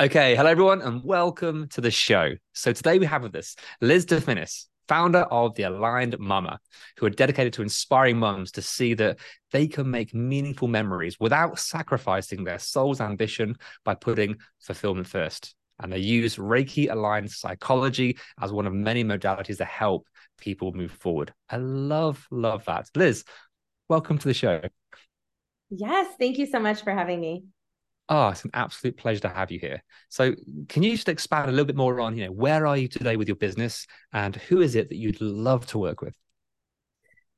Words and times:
Okay, 0.00 0.34
hello 0.34 0.48
everyone, 0.48 0.80
and 0.80 1.04
welcome 1.04 1.68
to 1.68 1.82
the 1.82 1.90
show. 1.90 2.30
So 2.54 2.72
today 2.72 2.98
we 2.98 3.04
have 3.04 3.22
with 3.22 3.36
us 3.36 3.56
Liz 3.82 4.06
DeFinnis, 4.06 4.64
founder 4.88 5.20
of 5.20 5.54
the 5.54 5.64
Aligned 5.64 6.18
Mama, 6.18 6.60
who 6.96 7.04
are 7.04 7.10
dedicated 7.10 7.52
to 7.52 7.62
inspiring 7.62 8.16
mums 8.16 8.52
to 8.52 8.62
see 8.62 8.94
that 8.94 9.18
they 9.50 9.66
can 9.66 9.90
make 9.90 10.14
meaningful 10.14 10.66
memories 10.66 11.20
without 11.20 11.58
sacrificing 11.58 12.42
their 12.42 12.58
soul's 12.58 13.02
ambition 13.02 13.54
by 13.84 13.94
putting 13.94 14.38
fulfillment 14.60 15.08
first. 15.08 15.54
And 15.78 15.92
they 15.92 15.98
use 15.98 16.36
Reiki 16.36 16.90
aligned 16.90 17.30
psychology 17.30 18.16
as 18.40 18.50
one 18.50 18.66
of 18.66 18.72
many 18.72 19.04
modalities 19.04 19.58
to 19.58 19.66
help 19.66 20.08
people 20.38 20.72
move 20.72 20.92
forward. 20.92 21.34
I 21.50 21.58
love, 21.58 22.26
love 22.30 22.64
that. 22.64 22.88
Liz, 22.96 23.24
welcome 23.90 24.16
to 24.16 24.28
the 24.28 24.34
show. 24.34 24.62
Yes, 25.68 26.14
thank 26.18 26.38
you 26.38 26.46
so 26.46 26.60
much 26.60 26.82
for 26.82 26.94
having 26.94 27.20
me. 27.20 27.44
Oh, 28.08 28.28
it's 28.28 28.44
an 28.44 28.50
absolute 28.52 28.96
pleasure 28.96 29.20
to 29.20 29.28
have 29.28 29.50
you 29.50 29.58
here. 29.58 29.82
So, 30.10 30.34
can 30.68 30.82
you 30.82 30.92
just 30.92 31.08
expand 31.08 31.48
a 31.48 31.52
little 31.52 31.64
bit 31.64 31.76
more 31.76 32.00
on, 32.00 32.16
you 32.16 32.26
know, 32.26 32.32
where 32.32 32.66
are 32.66 32.76
you 32.76 32.88
today 32.88 33.16
with 33.16 33.28
your 33.28 33.36
business 33.36 33.86
and 34.12 34.36
who 34.36 34.60
is 34.60 34.74
it 34.74 34.88
that 34.90 34.96
you'd 34.96 35.20
love 35.20 35.66
to 35.68 35.78
work 35.78 36.02
with? 36.02 36.14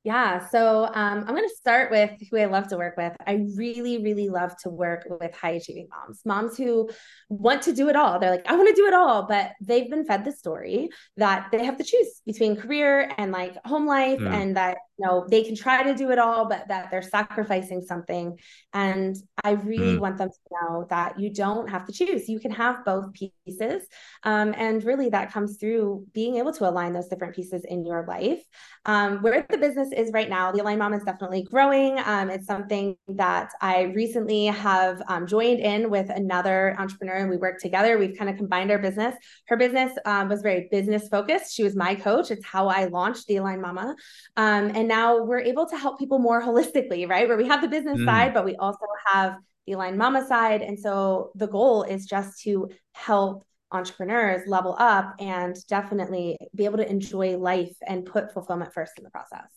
Yeah, 0.02 0.46
so 0.48 0.84
um, 0.84 1.20
I'm 1.20 1.34
going 1.34 1.48
to 1.48 1.56
start 1.58 1.90
with 1.90 2.10
who 2.30 2.36
I 2.36 2.44
love 2.44 2.68
to 2.68 2.76
work 2.76 2.98
with. 2.98 3.14
I 3.26 3.46
really, 3.56 4.02
really 4.02 4.28
love 4.28 4.54
to 4.58 4.68
work 4.68 5.06
with 5.08 5.34
high 5.34 5.52
achieving 5.52 5.88
moms, 5.88 6.20
moms 6.26 6.58
who 6.58 6.90
want 7.30 7.62
to 7.62 7.72
do 7.72 7.88
it 7.88 7.96
all. 7.96 8.18
They're 8.20 8.30
like, 8.30 8.46
I 8.46 8.54
want 8.54 8.68
to 8.68 8.74
do 8.74 8.86
it 8.86 8.92
all, 8.92 9.26
but 9.26 9.52
they've 9.62 9.88
been 9.88 10.04
fed 10.04 10.26
the 10.26 10.32
story 10.32 10.90
that 11.16 11.48
they 11.52 11.64
have 11.64 11.78
to 11.78 11.84
choose 11.84 12.20
between 12.26 12.56
career 12.56 13.10
and 13.16 13.32
like 13.32 13.56
home 13.64 13.86
life, 13.86 14.20
Mm. 14.20 14.30
and 14.30 14.56
that 14.58 14.76
you 14.98 15.06
know 15.06 15.26
they 15.28 15.42
can 15.42 15.54
try 15.56 15.82
to 15.82 15.94
do 15.94 16.10
it 16.10 16.18
all, 16.18 16.48
but 16.48 16.68
that 16.68 16.90
they're 16.90 17.02
sacrificing 17.02 17.82
something. 17.82 18.38
And 18.72 19.16
I 19.42 19.52
really 19.52 19.96
Mm. 19.96 20.00
want 20.00 20.18
them 20.18 20.28
to 20.28 20.34
know 20.52 20.86
that 20.90 21.18
you 21.18 21.30
don't 21.32 21.68
have 21.68 21.86
to 21.86 21.92
choose. 21.92 22.28
You 22.28 22.40
can 22.40 22.50
have 22.52 22.84
both 22.84 23.12
pieces, 23.12 23.86
um, 24.22 24.54
and 24.56 24.82
really 24.84 25.10
that 25.10 25.32
comes 25.32 25.56
through 25.58 26.06
being 26.12 26.36
able 26.36 26.52
to 26.54 26.68
align 26.68 26.92
those 26.92 27.08
different 27.08 27.34
pieces 27.34 27.64
in 27.64 27.84
your 27.84 28.04
life 28.06 28.42
um, 28.86 29.18
where 29.22 29.46
the 29.48 29.58
business 29.58 29.88
is 29.96 30.10
right 30.12 30.28
now, 30.28 30.52
the 30.52 30.60
Align 30.60 30.78
Mom 30.78 30.94
is 30.94 31.02
definitely 31.04 31.42
growing. 31.42 31.98
Um, 32.04 32.30
it's 32.30 32.46
something 32.46 32.96
that 33.08 33.50
I 33.60 33.82
recently 33.82 34.46
have 34.46 35.00
um, 35.08 35.26
joined 35.26 35.60
in 35.60 35.90
with 35.90 36.10
another 36.10 36.76
entrepreneur, 36.78 37.14
and 37.16 37.30
we 37.30 37.36
work 37.36 37.58
together. 37.60 37.98
We've 37.98 38.16
kind 38.16 38.30
of 38.30 38.36
combined 38.36 38.70
our 38.70 38.78
business. 38.78 39.14
Her 39.48 39.56
business 39.56 39.92
um, 40.04 40.28
was 40.28 40.42
very 40.42 40.68
business 40.70 41.08
focused. 41.08 41.54
She 41.54 41.62
was 41.64 41.74
my 41.76 41.94
coach. 41.94 42.30
It's 42.30 42.44
how 42.44 42.68
I 42.68 42.86
launched 42.86 43.26
the 43.26 43.36
Aligned 43.36 43.62
Mama, 43.62 43.96
um, 44.36 44.70
and 44.84 44.88
now 44.90 45.24
we're 45.24 45.40
able 45.40 45.66
to 45.66 45.78
help 45.78 45.98
people 45.98 46.18
more 46.18 46.42
holistically, 46.42 47.08
right? 47.08 47.26
Where 47.26 47.38
we 47.38 47.48
have 47.48 47.62
the 47.62 47.68
business 47.68 47.98
Mm. 48.00 48.04
side, 48.04 48.34
but 48.34 48.44
we 48.44 48.54
also 48.56 48.86
have 49.06 49.36
the 49.66 49.72
aligned 49.72 49.96
Mama 49.96 50.26
side, 50.26 50.60
and 50.60 50.78
so 50.78 51.30
the 51.34 51.46
goal 51.46 51.84
is 51.84 52.04
just 52.04 52.42
to 52.42 52.68
help 52.92 53.44
entrepreneurs 53.70 54.46
level 54.46 54.76
up 54.78 55.14
and 55.18 55.56
definitely 55.68 56.36
be 56.54 56.66
able 56.66 56.76
to 56.76 56.88
enjoy 56.88 57.38
life 57.38 57.74
and 57.86 58.04
put 58.04 58.30
fulfillment 58.34 58.74
first 58.74 58.92
in 58.98 59.04
the 59.04 59.10
process. 59.10 59.48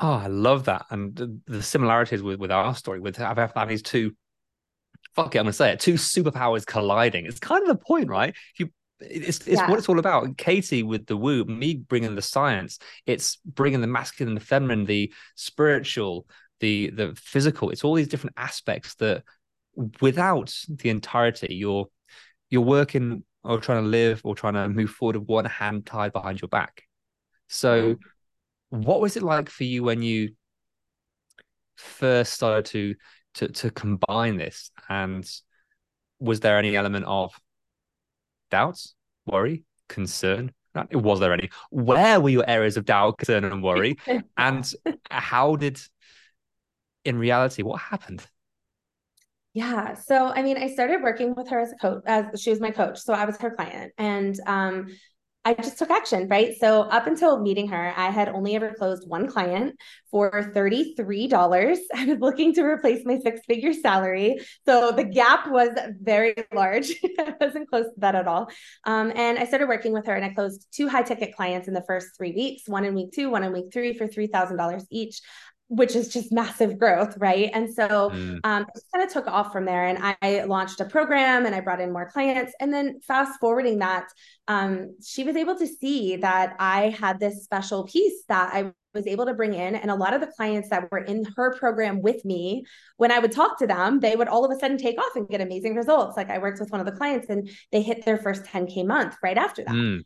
Oh, 0.00 0.12
I 0.12 0.28
love 0.28 0.66
that. 0.66 0.86
And 0.90 1.40
the, 1.46 1.62
similarities 1.62 2.22
with, 2.22 2.38
with 2.38 2.52
our 2.52 2.74
story, 2.76 3.00
with 3.00 3.16
having 3.16 3.68
these 3.68 3.82
two, 3.82 4.14
fuck 5.16 5.34
it, 5.34 5.38
I'm 5.40 5.46
going 5.46 5.52
to 5.52 5.52
say 5.52 5.72
it, 5.72 5.80
two 5.80 5.94
superpowers 5.94 6.64
colliding. 6.64 7.26
It's 7.26 7.40
kind 7.40 7.62
of 7.62 7.68
the 7.68 7.84
point, 7.84 8.08
right? 8.08 8.34
You, 8.56 8.70
it's 9.10 9.38
it's 9.46 9.60
Yeah. 9.60 9.68
what 9.68 9.78
it's 9.78 9.88
all 9.88 9.98
about. 9.98 10.36
Katie 10.36 10.82
with 10.82 11.06
the 11.06 11.16
woo, 11.16 11.44
me 11.44 11.74
bringing 11.74 12.14
the 12.14 12.22
science. 12.22 12.78
It's 13.06 13.36
bringing 13.44 13.80
the 13.80 13.86
masculine, 13.86 14.34
the 14.34 14.40
feminine, 14.40 14.84
the 14.84 15.12
spiritual, 15.34 16.26
the 16.60 16.90
the 16.90 17.14
physical. 17.16 17.70
It's 17.70 17.84
all 17.84 17.94
these 17.94 18.08
different 18.08 18.34
aspects 18.36 18.94
that, 18.96 19.24
without 20.00 20.54
the 20.68 20.90
entirety, 20.90 21.54
you're 21.54 21.86
you're 22.50 22.62
working 22.62 23.24
or 23.44 23.58
trying 23.58 23.82
to 23.82 23.88
live 23.88 24.20
or 24.24 24.34
trying 24.34 24.54
to 24.54 24.68
move 24.68 24.90
forward 24.90 25.16
with 25.16 25.28
one 25.28 25.44
hand 25.44 25.86
tied 25.86 26.12
behind 26.12 26.40
your 26.40 26.48
back. 26.48 26.82
So, 27.48 27.96
what 28.70 29.00
was 29.00 29.16
it 29.16 29.22
like 29.22 29.48
for 29.48 29.64
you 29.64 29.82
when 29.82 30.02
you 30.02 30.34
first 31.76 32.32
started 32.32 32.66
to 32.66 32.94
to 33.34 33.48
to 33.48 33.70
combine 33.70 34.36
this? 34.36 34.70
And 34.88 35.28
was 36.20 36.40
there 36.40 36.56
any 36.58 36.76
element 36.76 37.04
of 37.06 37.34
doubts, 38.52 38.94
worry, 39.26 39.64
concern? 39.88 40.52
Was 40.92 41.20
there 41.20 41.32
any? 41.32 41.50
Where 41.70 42.20
were 42.20 42.28
your 42.28 42.48
areas 42.48 42.76
of 42.76 42.84
doubt, 42.84 43.18
concern, 43.18 43.44
and 43.44 43.62
worry? 43.62 43.96
and 44.36 44.72
how 45.10 45.56
did, 45.56 45.80
in 47.04 47.18
reality, 47.18 47.62
what 47.62 47.80
happened? 47.80 48.24
Yeah. 49.54 49.94
So, 49.94 50.28
I 50.28 50.42
mean, 50.42 50.56
I 50.56 50.68
started 50.68 51.02
working 51.02 51.34
with 51.34 51.48
her 51.50 51.60
as 51.60 51.72
a 51.72 51.76
coach, 51.76 52.02
as 52.06 52.40
she 52.40 52.50
was 52.50 52.60
my 52.60 52.70
coach. 52.70 52.98
So 53.00 53.12
I 53.12 53.24
was 53.26 53.36
her 53.38 53.50
client 53.50 53.92
and, 53.98 54.34
um, 54.46 54.86
I 55.44 55.54
just 55.54 55.76
took 55.76 55.90
action, 55.90 56.28
right? 56.28 56.54
So 56.60 56.82
up 56.82 57.08
until 57.08 57.40
meeting 57.40 57.66
her, 57.68 57.92
I 57.96 58.10
had 58.10 58.28
only 58.28 58.54
ever 58.54 58.74
closed 58.74 59.08
one 59.08 59.26
client 59.26 59.74
for 60.10 60.30
$33. 60.54 61.32
I 61.94 62.04
was 62.04 62.18
looking 62.20 62.54
to 62.54 62.62
replace 62.62 63.04
my 63.04 63.18
six 63.18 63.40
figure 63.46 63.72
salary. 63.72 64.38
So 64.66 64.92
the 64.92 65.02
gap 65.04 65.50
was 65.50 65.70
very 66.00 66.34
large. 66.54 66.92
I 67.18 67.34
wasn't 67.40 67.68
close 67.68 67.86
to 67.86 68.00
that 68.00 68.14
at 68.14 68.28
all. 68.28 68.50
Um, 68.84 69.12
and 69.16 69.36
I 69.36 69.44
started 69.44 69.66
working 69.66 69.92
with 69.92 70.06
her 70.06 70.14
and 70.14 70.24
I 70.24 70.32
closed 70.32 70.66
two 70.70 70.88
high 70.88 71.02
ticket 71.02 71.34
clients 71.34 71.66
in 71.66 71.74
the 71.74 71.84
first 71.88 72.16
three 72.16 72.32
weeks, 72.32 72.68
one 72.68 72.84
in 72.84 72.94
week 72.94 73.12
two, 73.12 73.28
one 73.28 73.42
in 73.42 73.52
week 73.52 73.72
three 73.72 73.94
for 73.94 74.06
$3,000 74.06 74.84
each 74.90 75.20
which 75.72 75.96
is 75.96 76.08
just 76.08 76.30
massive 76.30 76.78
growth, 76.78 77.16
right? 77.16 77.50
And 77.54 77.72
so 77.72 78.10
Mm, 78.12 78.40
um, 78.44 78.66
it 78.74 78.82
kind 78.92 79.04
of 79.04 79.12
took 79.12 79.26
off 79.26 79.52
from 79.52 79.64
there. 79.64 79.86
And 79.86 80.16
I, 80.20 80.44
launched 80.44 80.80
a 80.80 80.84
program 80.84 81.46
and 81.46 81.54
I 81.54 81.60
brought 81.60 81.80
in 81.80 81.92
more 81.92 82.10
clients. 82.10 82.52
And 82.60 82.72
then 82.72 83.00
fast 83.00 83.40
forwarding 83.40 83.78
that, 83.78 84.06
um, 84.48 84.96
she 85.02 85.24
was 85.24 85.36
able 85.36 85.56
to 85.56 85.66
see 85.66 86.16
that 86.16 86.56
I 86.58 86.90
had 86.90 87.18
this 87.20 87.42
special 87.44 87.84
piece 87.84 88.24
that 88.28 88.50
I 88.52 88.72
was 88.92 89.06
able 89.06 89.24
to 89.26 89.34
bring 89.34 89.54
in. 89.54 89.74
And 89.76 89.90
a 89.90 89.94
lot 89.94 90.12
of 90.12 90.20
the 90.20 90.26
clients 90.26 90.68
that 90.68 90.90
were 90.90 90.98
in 90.98 91.24
her 91.36 91.54
program 91.54 92.02
with 92.02 92.22
me, 92.24 92.64
when 92.98 93.10
I 93.10 93.18
would 93.18 93.32
talk 93.32 93.58
to 93.60 93.66
them, 93.66 94.00
they 94.00 94.14
would 94.14 94.28
all 94.28 94.44
of 94.44 94.50
a 94.50 94.60
sudden 94.60 94.76
take 94.76 94.98
off 94.98 95.16
and 95.16 95.28
get 95.28 95.40
amazing 95.40 95.74
results. 95.74 96.16
Like 96.16 96.28
I 96.28 96.38
worked 96.38 96.60
with 96.60 96.70
one 96.70 96.80
of 96.80 96.86
the 96.86 96.92
clients 96.92 97.28
and 97.30 97.48
they 97.70 97.80
hit 97.80 98.04
their 98.04 98.18
first 98.18 98.44
10K 98.44 98.86
month 98.86 99.16
right 99.22 99.38
after 99.38 99.64
that 99.64 99.74
mm, 99.74 100.04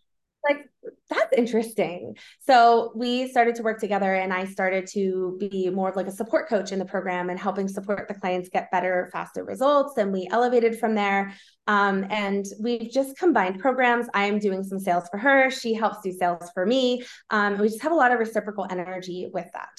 like 0.49 0.69
that's 1.09 1.33
interesting 1.37 2.17
so 2.41 2.93
we 2.95 3.29
started 3.29 3.55
to 3.55 3.63
work 3.63 3.79
together 3.79 4.15
and 4.15 4.33
i 4.33 4.45
started 4.45 4.87
to 4.87 5.37
be 5.39 5.71
more 5.71 5.89
of 5.89 5.97
like 5.97 6.07
a 6.07 6.13
support 6.13 6.49
coach 6.49 6.73
in 6.73 6.79
the 6.79 6.85
program 6.85 7.31
and 7.31 7.39
helping 7.39 7.69
support 7.69 8.09
the 8.09 8.15
clients 8.15 8.49
get 8.49 8.71
better 8.71 9.09
faster 9.13 9.45
results 9.45 9.97
and 9.99 10.13
we 10.13 10.27
elevated 10.31 10.79
from 10.79 10.95
there 10.95 11.33
um, 11.69 12.07
and 12.11 12.47
we've 12.61 12.91
just 12.91 13.17
combined 13.19 13.59
programs 13.61 14.07
i'm 14.15 14.39
doing 14.39 14.63
some 14.63 14.79
sales 14.79 15.09
for 15.11 15.19
her 15.19 15.51
she 15.51 15.75
helps 15.75 15.99
do 16.03 16.13
sales 16.13 16.51
for 16.55 16.67
me 16.67 17.05
um, 17.31 17.59
we 17.59 17.69
just 17.69 17.83
have 17.83 17.93
a 17.93 17.97
lot 17.97 18.13
of 18.13 18.19
reciprocal 18.19 18.67
energy 18.71 19.29
with 19.33 19.47
that 19.53 19.71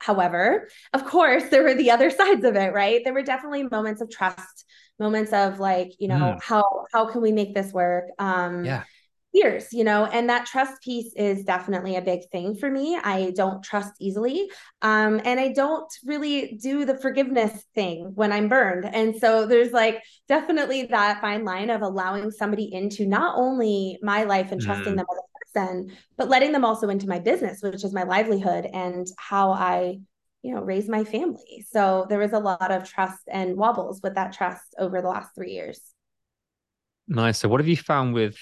However, 0.00 0.68
of 0.94 1.04
course, 1.04 1.44
there 1.50 1.62
were 1.62 1.74
the 1.74 1.90
other 1.90 2.10
sides 2.20 2.44
of 2.44 2.56
it, 2.56 2.72
right? 2.72 3.02
There 3.04 3.12
were 3.12 3.22
definitely 3.22 3.64
moments 3.64 4.00
of 4.00 4.10
trust, 4.10 4.64
moments 4.98 5.32
of 5.32 5.60
like, 5.60 5.92
you 6.00 6.08
know, 6.08 6.16
Mm. 6.16 6.42
how 6.42 6.64
how 6.92 7.06
can 7.06 7.20
we 7.22 7.30
make 7.30 7.54
this 7.54 7.72
work? 7.72 8.06
Um, 8.18 8.64
Yeah. 8.64 8.82
Years, 9.32 9.72
you 9.72 9.84
know, 9.84 10.04
and 10.06 10.28
that 10.28 10.46
trust 10.46 10.82
piece 10.82 11.12
is 11.14 11.44
definitely 11.44 11.96
a 11.96 12.02
big 12.02 12.28
thing 12.30 12.54
for 12.54 12.70
me. 12.70 12.96
I 12.96 13.32
don't 13.34 13.62
trust 13.62 13.92
easily. 14.00 14.50
Um, 14.82 15.20
and 15.24 15.40
I 15.40 15.52
don't 15.52 15.90
really 16.04 16.58
do 16.62 16.84
the 16.84 16.98
forgiveness 16.98 17.64
thing 17.74 18.12
when 18.14 18.32
I'm 18.32 18.48
burned. 18.48 18.84
And 18.84 19.16
so 19.16 19.46
there's 19.46 19.72
like 19.72 20.02
definitely 20.28 20.84
that 20.84 21.20
fine 21.20 21.44
line 21.44 21.70
of 21.70 21.82
allowing 21.82 22.30
somebody 22.30 22.72
into 22.72 23.06
not 23.06 23.38
only 23.38 23.98
my 24.02 24.24
life 24.24 24.52
and 24.52 24.60
trusting 24.60 24.92
mm. 24.92 24.96
them 24.96 25.06
as 25.10 25.18
a 25.18 25.60
person, 25.60 25.96
but 26.16 26.28
letting 26.28 26.52
them 26.52 26.64
also 26.64 26.88
into 26.88 27.08
my 27.08 27.18
business, 27.18 27.62
which 27.62 27.84
is 27.84 27.94
my 27.94 28.02
livelihood 28.02 28.66
and 28.72 29.06
how 29.18 29.52
I 29.52 29.98
you 30.42 30.52
know 30.52 30.60
raise 30.60 30.88
my 30.88 31.04
family 31.04 31.64
so 31.70 32.04
there 32.08 32.18
was 32.18 32.32
a 32.32 32.38
lot 32.38 32.72
of 32.72 32.82
trust 32.82 33.22
and 33.30 33.56
wobbles 33.56 34.00
with 34.02 34.16
that 34.16 34.32
trust 34.32 34.74
over 34.76 35.00
the 35.00 35.06
last 35.06 35.32
three 35.36 35.52
years 35.52 35.80
nice 37.06 37.38
so 37.38 37.48
what 37.48 37.60
have 37.60 37.68
you 37.68 37.76
found 37.76 38.12
with 38.12 38.36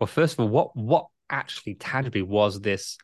well, 0.00 0.06
first 0.06 0.34
of 0.34 0.40
all, 0.40 0.48
what 0.48 0.76
what 0.76 1.06
actually 1.28 1.74
tangibly 1.74 2.22
was 2.22 2.60
this 2.60 2.98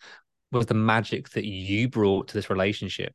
was 0.50 0.66
the 0.66 0.74
magic 0.74 1.28
that 1.30 1.44
you 1.44 1.88
brought 1.88 2.28
to 2.28 2.34
this 2.34 2.50
relationship, 2.50 3.14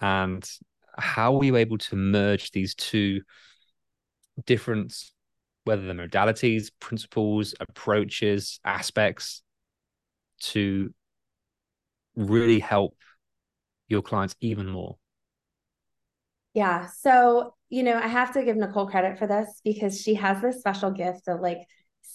and 0.00 0.48
how 0.96 1.34
were 1.34 1.44
you 1.44 1.56
able 1.56 1.78
to 1.78 1.96
merge 1.96 2.50
these 2.50 2.74
two 2.74 3.20
different, 4.46 4.96
whether 5.64 5.82
the 5.82 5.92
modalities, 5.92 6.70
principles, 6.80 7.54
approaches, 7.60 8.58
aspects, 8.64 9.42
to 10.40 10.92
really 12.16 12.60
help 12.60 12.96
your 13.88 14.02
clients 14.02 14.34
even 14.40 14.66
more? 14.66 14.96
Yeah. 16.54 16.86
So, 16.86 17.54
you 17.68 17.82
know, 17.82 17.96
I 17.96 18.06
have 18.06 18.32
to 18.34 18.44
give 18.44 18.56
Nicole 18.56 18.86
credit 18.86 19.18
for 19.18 19.26
this 19.26 19.60
because 19.64 20.00
she 20.00 20.14
has 20.14 20.40
this 20.40 20.60
special 20.60 20.92
gift 20.92 21.26
of 21.26 21.40
like 21.40 21.58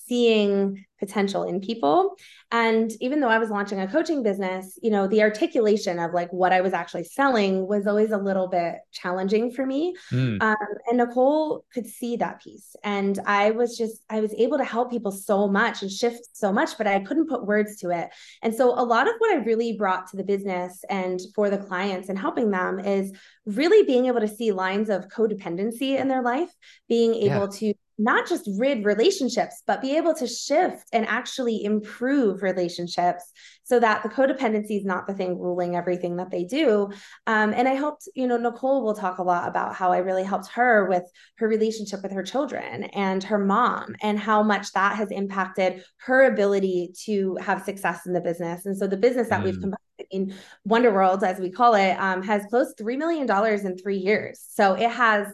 seeing 0.07 0.85
potential 0.99 1.43
in 1.43 1.61
people 1.61 2.15
and 2.51 2.91
even 2.99 3.21
though 3.21 3.29
i 3.29 3.37
was 3.37 3.49
launching 3.49 3.79
a 3.79 3.87
coaching 3.87 4.21
business 4.21 4.77
you 4.83 4.89
know 4.91 5.07
the 5.07 5.21
articulation 5.21 5.97
of 5.97 6.13
like 6.13 6.31
what 6.33 6.51
i 6.51 6.59
was 6.59 6.73
actually 6.73 7.03
selling 7.03 7.65
was 7.67 7.87
always 7.87 8.11
a 8.11 8.17
little 8.17 8.47
bit 8.47 8.75
challenging 8.91 9.49
for 9.49 9.65
me 9.65 9.95
mm. 10.11 10.41
um, 10.41 10.57
and 10.87 10.97
nicole 10.97 11.63
could 11.73 11.87
see 11.87 12.17
that 12.17 12.41
piece 12.41 12.75
and 12.83 13.19
i 13.25 13.51
was 13.51 13.77
just 13.77 14.03
i 14.09 14.19
was 14.19 14.33
able 14.37 14.57
to 14.57 14.63
help 14.65 14.91
people 14.91 15.11
so 15.11 15.47
much 15.47 15.81
and 15.81 15.91
shift 15.91 16.27
so 16.33 16.51
much 16.51 16.77
but 16.77 16.85
i 16.85 16.99
couldn't 16.99 17.29
put 17.29 17.45
words 17.45 17.77
to 17.77 17.89
it 17.89 18.09
and 18.41 18.53
so 18.53 18.69
a 18.77 18.83
lot 18.83 19.07
of 19.07 19.13
what 19.19 19.31
i 19.31 19.41
really 19.43 19.73
brought 19.73 20.07
to 20.07 20.17
the 20.17 20.23
business 20.23 20.83
and 20.89 21.21
for 21.33 21.49
the 21.49 21.57
clients 21.57 22.09
and 22.09 22.19
helping 22.19 22.51
them 22.51 22.77
is 22.77 23.13
really 23.45 23.85
being 23.85 24.07
able 24.07 24.19
to 24.19 24.27
see 24.27 24.51
lines 24.51 24.89
of 24.89 25.07
codependency 25.07 25.97
in 25.97 26.09
their 26.09 26.21
life 26.21 26.49
being 26.89 27.15
able 27.15 27.47
yeah. 27.47 27.47
to 27.47 27.73
not 27.99 28.27
just 28.27 28.49
rid 28.57 28.85
relationships, 28.85 29.61
but 29.67 29.81
be 29.81 29.97
able 29.97 30.13
to 30.15 30.25
shift 30.25 30.85
and 30.93 31.05
actually 31.05 31.63
improve 31.65 32.41
relationships 32.41 33.31
so 33.63 33.77
that 33.79 34.01
the 34.01 34.09
codependency 34.09 34.77
is 34.77 34.85
not 34.85 35.05
the 35.05 35.13
thing 35.13 35.37
ruling 35.37 35.75
everything 35.75 36.15
that 36.15 36.31
they 36.31 36.45
do. 36.45 36.89
Um, 37.27 37.53
and 37.53 37.67
I 37.67 37.73
helped, 37.73 38.07
you 38.15 38.25
know, 38.25 38.37
Nicole 38.37 38.83
will 38.83 38.95
talk 38.95 39.17
a 39.17 39.23
lot 39.23 39.49
about 39.49 39.75
how 39.75 39.91
I 39.91 39.97
really 39.97 40.23
helped 40.23 40.47
her 40.53 40.87
with 40.89 41.03
her 41.35 41.47
relationship 41.47 42.01
with 42.01 42.13
her 42.13 42.23
children 42.23 42.85
and 42.85 43.21
her 43.25 43.37
mom 43.37 43.95
and 44.01 44.17
how 44.17 44.43
much 44.43 44.71
that 44.71 44.95
has 44.95 45.11
impacted 45.11 45.83
her 45.97 46.23
ability 46.23 46.93
to 47.03 47.37
have 47.41 47.63
success 47.63 48.05
in 48.05 48.13
the 48.13 48.21
business. 48.21 48.65
And 48.65 48.77
so 48.77 48.87
the 48.87 48.97
business 48.97 49.27
that 49.27 49.41
mm. 49.41 49.43
we've 49.43 49.59
combined 49.59 49.77
in 50.09 50.33
Wonder 50.63 50.93
World, 50.93 51.23
as 51.25 51.37
we 51.37 51.51
call 51.51 51.75
it, 51.75 51.93
um, 51.99 52.23
has 52.23 52.43
closed 52.49 52.77
$3 52.77 52.97
million 52.97 53.29
in 53.65 53.77
three 53.77 53.97
years. 53.97 54.41
So 54.49 54.73
it 54.73 54.89
has 54.89 55.27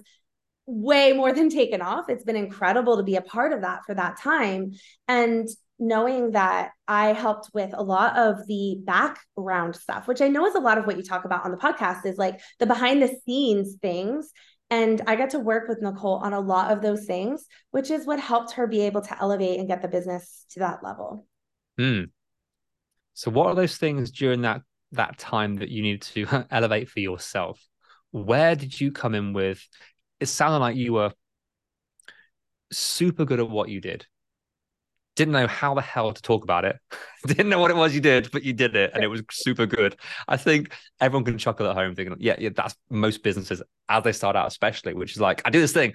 way 0.65 1.13
more 1.13 1.31
than 1.31 1.49
taken 1.49 1.81
off. 1.81 2.09
It's 2.09 2.23
been 2.23 2.35
incredible 2.35 2.97
to 2.97 3.03
be 3.03 3.15
a 3.15 3.21
part 3.21 3.53
of 3.53 3.61
that 3.61 3.81
for 3.85 3.93
that 3.93 4.19
time. 4.19 4.71
And 5.07 5.47
knowing 5.77 6.31
that 6.31 6.71
I 6.87 7.13
helped 7.13 7.49
with 7.53 7.71
a 7.73 7.83
lot 7.83 8.17
of 8.17 8.47
the 8.47 8.79
background 8.83 9.75
stuff, 9.75 10.07
which 10.07 10.21
I 10.21 10.27
know 10.27 10.45
is 10.45 10.55
a 10.55 10.59
lot 10.59 10.77
of 10.77 10.85
what 10.85 10.97
you 10.97 11.03
talk 11.03 11.25
about 11.25 11.45
on 11.45 11.51
the 11.51 11.57
podcast, 11.57 12.05
is 12.05 12.17
like 12.17 12.39
the 12.59 12.65
behind 12.65 13.01
the 13.01 13.15
scenes 13.25 13.75
things. 13.81 14.31
And 14.71 15.01
I 15.05 15.15
got 15.15 15.31
to 15.31 15.39
work 15.39 15.67
with 15.67 15.81
Nicole 15.81 16.15
on 16.15 16.33
a 16.33 16.39
lot 16.39 16.71
of 16.71 16.81
those 16.81 17.05
things, 17.05 17.45
which 17.71 17.91
is 17.91 18.07
what 18.07 18.19
helped 18.19 18.53
her 18.53 18.65
be 18.65 18.81
able 18.81 19.01
to 19.01 19.21
elevate 19.21 19.59
and 19.59 19.67
get 19.67 19.81
the 19.81 19.87
business 19.87 20.45
to 20.51 20.59
that 20.61 20.83
level. 20.83 21.27
Hmm. 21.77 22.05
So, 23.13 23.29
what 23.29 23.47
are 23.47 23.55
those 23.55 23.77
things 23.77 24.11
during 24.11 24.41
that 24.41 24.61
that 24.93 25.17
time 25.17 25.57
that 25.57 25.69
you 25.69 25.83
needed 25.83 26.01
to 26.01 26.45
elevate 26.51 26.89
for 26.89 26.99
yourself? 26.99 27.61
Where 28.11 28.55
did 28.55 28.79
you 28.79 28.91
come 28.91 29.13
in 29.13 29.33
with 29.33 29.61
it 30.19 30.27
sounded 30.27 30.59
like 30.59 30.75
you 30.75 30.93
were 30.93 31.11
super 32.71 33.25
good 33.25 33.39
at 33.39 33.49
what 33.49 33.69
you 33.69 33.81
did. 33.81 34.05
Didn't 35.15 35.31
know 35.31 35.47
how 35.47 35.73
the 35.73 35.81
hell 35.81 36.11
to 36.11 36.21
talk 36.21 36.43
about 36.43 36.65
it. 36.65 36.77
Didn't 37.25 37.49
know 37.49 37.59
what 37.59 37.71
it 37.71 37.77
was 37.77 37.95
you 37.95 38.01
did, 38.01 38.29
but 38.31 38.43
you 38.43 38.53
did 38.53 38.75
it 38.75 38.91
and 38.93 39.03
it 39.03 39.07
was 39.07 39.21
super 39.31 39.65
good. 39.65 39.95
I 40.27 40.37
think 40.37 40.73
everyone 40.99 41.23
can 41.23 41.37
chuckle 41.37 41.67
at 41.67 41.75
home 41.75 41.95
thinking, 41.95 42.17
yeah, 42.19 42.35
yeah, 42.37 42.49
that's 42.53 42.75
most 42.89 43.23
businesses 43.23 43.61
as 43.87 44.03
they 44.03 44.11
start 44.11 44.35
out, 44.35 44.47
especially, 44.47 44.93
which 44.93 45.13
is 45.13 45.21
like, 45.21 45.41
I 45.45 45.49
do 45.49 45.61
this 45.61 45.71
thing. 45.71 45.93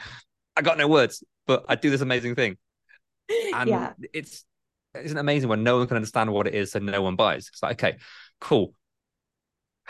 I 0.56 0.62
got 0.62 0.78
no 0.78 0.88
words, 0.88 1.22
but 1.46 1.66
I 1.68 1.74
do 1.74 1.90
this 1.90 2.00
amazing 2.00 2.34
thing. 2.34 2.56
And 3.54 3.70
yeah. 3.70 3.92
it's 4.12 4.44
it's 4.92 5.12
amazing 5.12 5.48
when 5.48 5.62
no 5.62 5.78
one 5.78 5.86
can 5.86 5.96
understand 5.96 6.32
what 6.32 6.48
it 6.48 6.54
is, 6.54 6.72
so 6.72 6.80
no 6.80 7.00
one 7.00 7.14
buys. 7.14 7.48
It's 7.48 7.62
like, 7.62 7.80
okay, 7.80 7.98
cool 8.40 8.74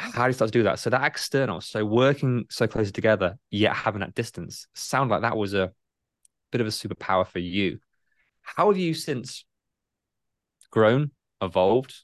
how 0.01 0.25
do 0.25 0.29
you 0.29 0.33
start 0.33 0.51
to 0.53 0.59
do 0.59 0.63
that? 0.63 0.79
So 0.79 0.89
that 0.91 1.05
external, 1.05 1.61
so 1.61 1.85
working 1.85 2.47
so 2.49 2.67
closely 2.67 2.93
together, 2.93 3.39
yet 3.51 3.75
having 3.75 4.01
that 4.01 4.15
distance, 4.15 4.67
sound 4.75 5.11
like 5.11 5.21
that 5.23 5.37
was 5.37 5.53
a 5.53 5.73
bit 6.51 6.63
of 6.63 6.67
a 6.67 6.71
superpower 6.71 7.27
for 7.27 7.39
you. 7.39 7.79
How 8.41 8.71
have 8.71 8.79
you 8.79 8.95
since 8.95 9.45
grown, 10.71 11.11
evolved? 11.43 11.95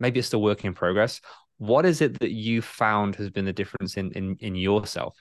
Maybe 0.00 0.18
it's 0.18 0.28
still 0.28 0.42
working 0.42 0.68
in 0.68 0.74
progress. 0.74 1.20
What 1.58 1.84
is 1.84 2.00
it 2.00 2.18
that 2.20 2.32
you 2.32 2.62
found 2.62 3.16
has 3.16 3.30
been 3.30 3.44
the 3.44 3.52
difference 3.52 3.96
in 3.96 4.12
in, 4.12 4.36
in 4.40 4.54
yourself? 4.54 5.16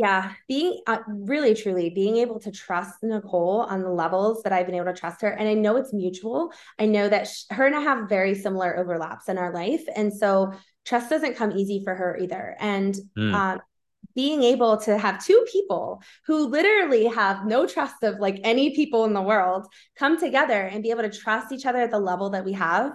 Yeah, 0.00 0.32
being 0.48 0.80
uh, 0.86 1.00
really 1.06 1.54
truly 1.54 1.90
being 1.90 2.16
able 2.16 2.40
to 2.40 2.50
trust 2.50 3.02
Nicole 3.02 3.66
on 3.68 3.82
the 3.82 3.90
levels 3.90 4.42
that 4.44 4.52
I've 4.52 4.64
been 4.64 4.74
able 4.74 4.86
to 4.86 4.98
trust 4.98 5.20
her. 5.20 5.28
And 5.28 5.46
I 5.46 5.52
know 5.52 5.76
it's 5.76 5.92
mutual. 5.92 6.54
I 6.78 6.86
know 6.86 7.06
that 7.06 7.28
she, 7.28 7.44
her 7.50 7.66
and 7.66 7.76
I 7.76 7.80
have 7.80 8.08
very 8.08 8.34
similar 8.34 8.78
overlaps 8.78 9.28
in 9.28 9.36
our 9.36 9.52
life. 9.52 9.82
And 9.94 10.10
so 10.10 10.54
trust 10.86 11.10
doesn't 11.10 11.36
come 11.36 11.52
easy 11.52 11.82
for 11.84 11.94
her 11.94 12.16
either. 12.16 12.56
And 12.60 12.96
mm. 13.18 13.34
um, 13.34 13.60
being 14.14 14.42
able 14.42 14.78
to 14.78 14.96
have 14.96 15.22
two 15.22 15.44
people 15.52 16.02
who 16.26 16.46
literally 16.46 17.04
have 17.04 17.44
no 17.44 17.66
trust 17.66 18.02
of 18.02 18.20
like 18.20 18.40
any 18.42 18.74
people 18.74 19.04
in 19.04 19.12
the 19.12 19.20
world 19.20 19.66
come 19.98 20.18
together 20.18 20.62
and 20.62 20.82
be 20.82 20.92
able 20.92 21.02
to 21.02 21.10
trust 21.10 21.52
each 21.52 21.66
other 21.66 21.80
at 21.80 21.90
the 21.90 22.00
level 22.00 22.30
that 22.30 22.46
we 22.46 22.54
have 22.54 22.92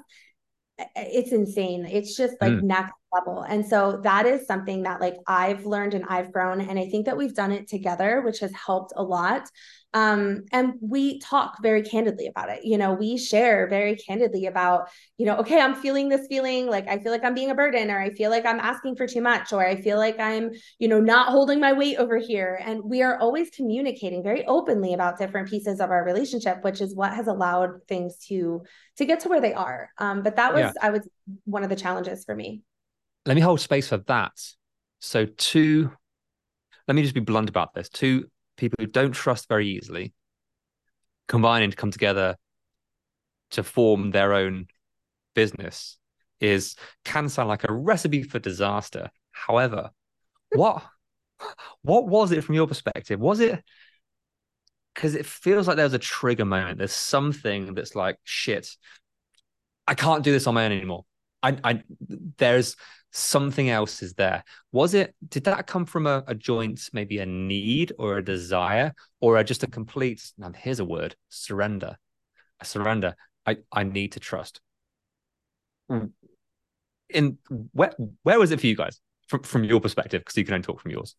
it's 0.95 1.31
insane. 1.31 1.85
It's 1.85 2.15
just 2.15 2.35
like 2.41 2.53
mm. 2.53 2.63
next 2.63 2.93
level. 3.15 3.41
And 3.41 3.65
so 3.65 4.01
that 4.03 4.25
is 4.25 4.45
something 4.45 4.83
that 4.83 5.01
like 5.01 5.15
I've 5.25 5.65
learned 5.65 5.93
and 5.93 6.05
I've 6.07 6.31
grown. 6.31 6.61
And 6.61 6.77
I 6.77 6.87
think 6.89 7.05
that 7.05 7.17
we've 7.17 7.33
done 7.33 7.51
it 7.51 7.67
together, 7.67 8.21
which 8.25 8.39
has 8.39 8.53
helped 8.53 8.93
a 8.95 9.03
lot. 9.03 9.49
Um, 9.93 10.43
and 10.51 10.73
we 10.81 11.19
talk 11.19 11.55
very 11.61 11.81
candidly 11.81 12.27
about 12.27 12.49
it. 12.49 12.65
You 12.65 12.77
know, 12.77 12.91
we 12.93 13.17
share 13.17 13.69
very 13.69 13.95
candidly 13.95 14.45
about, 14.45 14.89
you 15.17 15.25
know, 15.25 15.37
okay, 15.37 15.61
I'm 15.61 15.73
feeling 15.73 16.09
this 16.09 16.27
feeling 16.27 16.67
like 16.67 16.85
I 16.89 16.99
feel 16.99 17.13
like 17.13 17.23
I'm 17.23 17.33
being 17.33 17.49
a 17.49 17.55
burden, 17.55 17.89
or 17.89 17.97
I 17.97 18.09
feel 18.09 18.29
like 18.29 18.45
I'm 18.45 18.59
asking 18.59 18.97
for 18.97 19.07
too 19.07 19.21
much, 19.21 19.53
or 19.53 19.65
I 19.65 19.79
feel 19.79 19.97
like 19.97 20.19
I'm, 20.19 20.51
you 20.79 20.89
know, 20.89 20.99
not 20.99 21.29
holding 21.29 21.61
my 21.61 21.71
weight 21.71 21.95
over 21.97 22.17
here. 22.17 22.59
And 22.61 22.83
we 22.83 23.03
are 23.03 23.17
always 23.19 23.49
communicating 23.51 24.21
very 24.21 24.45
openly 24.45 24.93
about 24.93 25.17
different 25.17 25.49
pieces 25.49 25.79
of 25.79 25.91
our 25.91 26.03
relationship, 26.03 26.61
which 26.65 26.81
is 26.81 26.93
what 26.93 27.13
has 27.13 27.27
allowed 27.27 27.87
things 27.87 28.17
to 28.27 28.63
to 28.97 29.05
get 29.05 29.21
to 29.21 29.29
where 29.29 29.39
they 29.39 29.53
are. 29.53 29.91
Um, 29.97 30.23
but 30.23 30.35
that 30.35 30.53
was, 30.53 30.63
yeah. 30.63 30.71
I 30.81 30.89
was 30.89 31.07
one 31.45 31.63
of 31.63 31.69
the 31.69 31.75
challenges 31.77 32.25
for 32.25 32.35
me. 32.35 32.63
Let 33.25 33.35
me 33.35 33.41
hold 33.41 33.59
space 33.59 33.89
for 33.89 33.97
that. 33.97 34.33
So 34.99 35.25
two, 35.25 35.91
let 36.87 36.95
me 36.95 37.01
just 37.01 37.15
be 37.15 37.21
blunt 37.21 37.49
about 37.49 37.73
this. 37.73 37.89
Two 37.89 38.25
people 38.57 38.77
who 38.79 38.87
don't 38.87 39.11
trust 39.11 39.47
very 39.49 39.67
easily 39.67 40.13
combining 41.27 41.71
to 41.71 41.77
come 41.77 41.91
together 41.91 42.35
to 43.51 43.63
form 43.63 44.11
their 44.11 44.33
own 44.33 44.67
business 45.33 45.97
is 46.39 46.75
can 47.03 47.29
sound 47.29 47.49
like 47.49 47.67
a 47.67 47.73
recipe 47.73 48.23
for 48.23 48.39
disaster. 48.39 49.09
However, 49.31 49.89
what 50.51 50.83
what 51.81 52.07
was 52.07 52.31
it 52.31 52.43
from 52.43 52.55
your 52.55 52.67
perspective? 52.67 53.19
Was 53.19 53.39
it 53.39 53.63
because 54.93 55.13
it 55.13 55.25
feels 55.25 55.67
like 55.67 55.75
there's 55.75 55.93
a 55.93 55.99
trigger 55.99 56.45
moment. 56.45 56.77
There's 56.77 56.93
something 56.93 57.73
that's 57.75 57.95
like, 57.95 58.17
shit, 58.23 58.69
I 59.85 59.93
can't 59.93 60.23
do 60.23 60.31
this 60.31 60.47
on 60.47 60.53
my 60.53 60.65
own 60.65 60.71
anymore. 60.71 61.05
I, 61.43 61.57
I 61.63 61.83
there's 62.37 62.77
something 63.15 63.69
else 63.69 64.03
is 64.03 64.13
there. 64.15 64.43
Was 64.73 64.93
it, 64.93 65.15
did 65.29 65.45
that 65.45 65.67
come 65.67 65.85
from 65.85 66.05
a, 66.05 66.23
a 66.27 66.35
joint, 66.35 66.89
maybe 66.91 67.19
a 67.19 67.25
need 67.25 67.93
or 67.97 68.17
a 68.17 68.23
desire, 68.23 68.93
or 69.21 69.37
a, 69.37 69.43
just 69.43 69.63
a 69.63 69.67
complete, 69.67 70.21
now 70.37 70.51
here's 70.55 70.81
a 70.81 70.85
word, 70.85 71.15
surrender, 71.29 71.95
a 72.59 72.65
surrender. 72.65 73.15
I, 73.45 73.57
I 73.71 73.83
need 73.83 74.11
to 74.13 74.19
trust. 74.19 74.59
In 75.89 77.37
where, 77.71 77.93
where 78.23 78.39
was 78.39 78.51
it 78.51 78.59
for 78.59 78.67
you 78.67 78.75
guys 78.75 78.99
from, 79.27 79.43
from 79.43 79.63
your 79.63 79.79
perspective? 79.79 80.21
Because 80.21 80.35
you 80.35 80.43
can 80.43 80.55
only 80.55 80.65
talk 80.65 80.81
from 80.81 80.91
yours. 80.91 81.15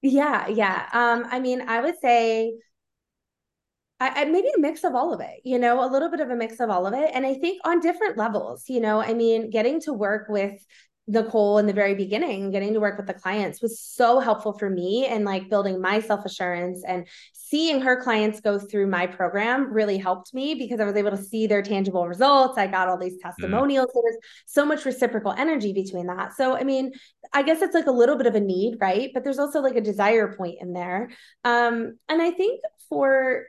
Yeah, 0.00 0.48
yeah. 0.48 0.88
Um, 0.92 1.26
I 1.30 1.40
mean, 1.40 1.68
I 1.68 1.80
would 1.80 1.98
say 2.00 2.54
I, 4.00 4.22
I, 4.22 4.24
maybe 4.26 4.48
a 4.56 4.60
mix 4.60 4.84
of 4.84 4.94
all 4.94 5.12
of 5.12 5.20
it, 5.20 5.40
you 5.44 5.58
know, 5.58 5.84
a 5.84 5.90
little 5.90 6.10
bit 6.10 6.20
of 6.20 6.30
a 6.30 6.36
mix 6.36 6.60
of 6.60 6.70
all 6.70 6.86
of 6.86 6.94
it. 6.94 7.10
And 7.12 7.26
I 7.26 7.34
think 7.34 7.60
on 7.64 7.80
different 7.80 8.16
levels, 8.16 8.64
you 8.68 8.80
know, 8.80 9.00
I 9.00 9.14
mean, 9.14 9.50
getting 9.50 9.80
to 9.82 9.92
work 9.92 10.28
with 10.28 10.64
Nicole 11.06 11.58
in 11.58 11.66
the 11.66 11.72
very 11.72 11.94
beginning, 11.94 12.50
getting 12.50 12.72
to 12.72 12.80
work 12.80 12.96
with 12.96 13.06
the 13.06 13.14
clients 13.14 13.60
was 13.60 13.78
so 13.78 14.20
helpful 14.20 14.56
for 14.58 14.70
me 14.70 15.06
and 15.06 15.24
like 15.24 15.50
building 15.50 15.80
my 15.80 16.00
self 16.00 16.24
assurance 16.24 16.82
and 16.86 17.06
seeing 17.32 17.80
her 17.80 18.00
clients 18.00 18.40
go 18.40 18.58
through 18.58 18.86
my 18.86 19.06
program 19.06 19.72
really 19.72 19.98
helped 19.98 20.32
me 20.32 20.54
because 20.54 20.80
I 20.80 20.84
was 20.84 20.96
able 20.96 21.10
to 21.10 21.22
see 21.22 21.46
their 21.46 21.62
tangible 21.62 22.08
results. 22.08 22.56
I 22.56 22.66
got 22.66 22.88
all 22.88 22.96
these 22.96 23.14
mm. 23.14 23.22
testimonials. 23.22 23.88
Mm. 23.88 24.02
There's 24.02 24.16
so 24.46 24.64
much 24.64 24.84
reciprocal 24.86 25.32
energy 25.32 25.72
between 25.74 26.06
that. 26.06 26.32
So, 26.34 26.56
I 26.56 26.64
mean, 26.64 26.92
I 27.32 27.42
guess 27.42 27.60
it's 27.60 27.74
like 27.74 27.86
a 27.86 27.92
little 27.92 28.16
bit 28.16 28.26
of 28.26 28.34
a 28.34 28.40
need, 28.40 28.78
right? 28.80 29.10
But 29.12 29.24
there's 29.24 29.38
also 29.38 29.60
like 29.60 29.76
a 29.76 29.82
desire 29.82 30.34
point 30.34 30.56
in 30.60 30.72
there. 30.72 31.10
Um, 31.44 31.98
and 32.08 32.22
I 32.22 32.30
think 32.30 32.60
for 32.88 33.44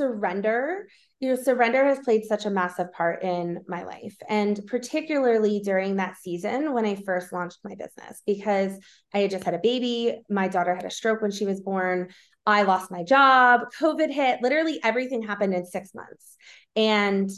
surrender, 0.00 0.86
you 1.20 1.28
know, 1.28 1.36
surrender 1.36 1.84
has 1.84 1.98
played 1.98 2.24
such 2.24 2.46
a 2.46 2.50
massive 2.50 2.90
part 2.92 3.22
in 3.22 3.62
my 3.68 3.82
life. 3.82 4.16
And 4.30 4.58
particularly 4.66 5.60
during 5.62 5.96
that 5.96 6.16
season 6.16 6.72
when 6.72 6.86
I 6.86 6.94
first 6.94 7.34
launched 7.34 7.58
my 7.62 7.74
business, 7.74 8.22
because 8.26 8.78
I 9.12 9.18
had 9.18 9.30
just 9.30 9.44
had 9.44 9.52
a 9.52 9.58
baby. 9.58 10.22
My 10.30 10.48
daughter 10.48 10.74
had 10.74 10.86
a 10.86 10.90
stroke 10.90 11.20
when 11.20 11.30
she 11.30 11.44
was 11.44 11.60
born. 11.60 12.08
I 12.46 12.62
lost 12.62 12.90
my 12.90 13.04
job. 13.04 13.60
COVID 13.78 14.10
hit. 14.10 14.40
Literally 14.42 14.80
everything 14.82 15.22
happened 15.22 15.52
in 15.52 15.66
six 15.66 15.94
months. 15.94 16.36
And 16.74 17.28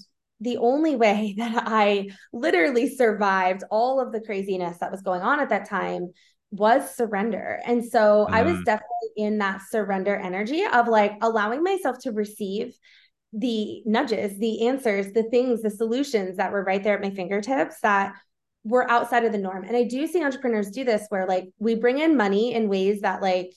the 0.40 0.58
only 0.58 0.94
way 0.94 1.34
that 1.38 1.64
I 1.66 2.10
literally 2.32 2.94
survived 2.94 3.64
all 3.72 3.98
of 3.98 4.12
the 4.12 4.20
craziness 4.20 4.78
that 4.78 4.92
was 4.92 5.02
going 5.02 5.22
on 5.22 5.40
at 5.40 5.48
that 5.48 5.68
time 5.68 6.12
was 6.52 6.94
surrender. 6.94 7.60
And 7.66 7.84
so 7.84 8.28
mm. 8.28 8.32
I 8.32 8.42
was 8.42 8.56
mm. 8.56 8.64
definitely 8.64 9.10
in 9.16 9.38
that 9.38 9.62
surrender 9.70 10.14
energy 10.14 10.64
of 10.64 10.86
like 10.86 11.14
allowing 11.22 11.62
myself 11.62 11.98
to 12.00 12.12
receive 12.12 12.76
the 13.32 13.82
nudges, 13.86 14.38
the 14.38 14.68
answers, 14.68 15.12
the 15.12 15.22
things, 15.24 15.62
the 15.62 15.70
solutions 15.70 16.36
that 16.36 16.52
were 16.52 16.62
right 16.62 16.84
there 16.84 16.94
at 16.94 17.02
my 17.02 17.10
fingertips 17.10 17.76
that 17.82 18.12
were 18.64 18.88
outside 18.90 19.24
of 19.24 19.32
the 19.32 19.38
norm. 19.38 19.64
And 19.64 19.76
I 19.76 19.84
do 19.84 20.06
see 20.06 20.22
entrepreneurs 20.22 20.70
do 20.70 20.84
this 20.84 21.06
where 21.08 21.26
like 21.26 21.48
we 21.58 21.74
bring 21.74 21.98
in 21.98 22.16
money 22.16 22.54
in 22.54 22.68
ways 22.68 23.00
that 23.00 23.22
like 23.22 23.52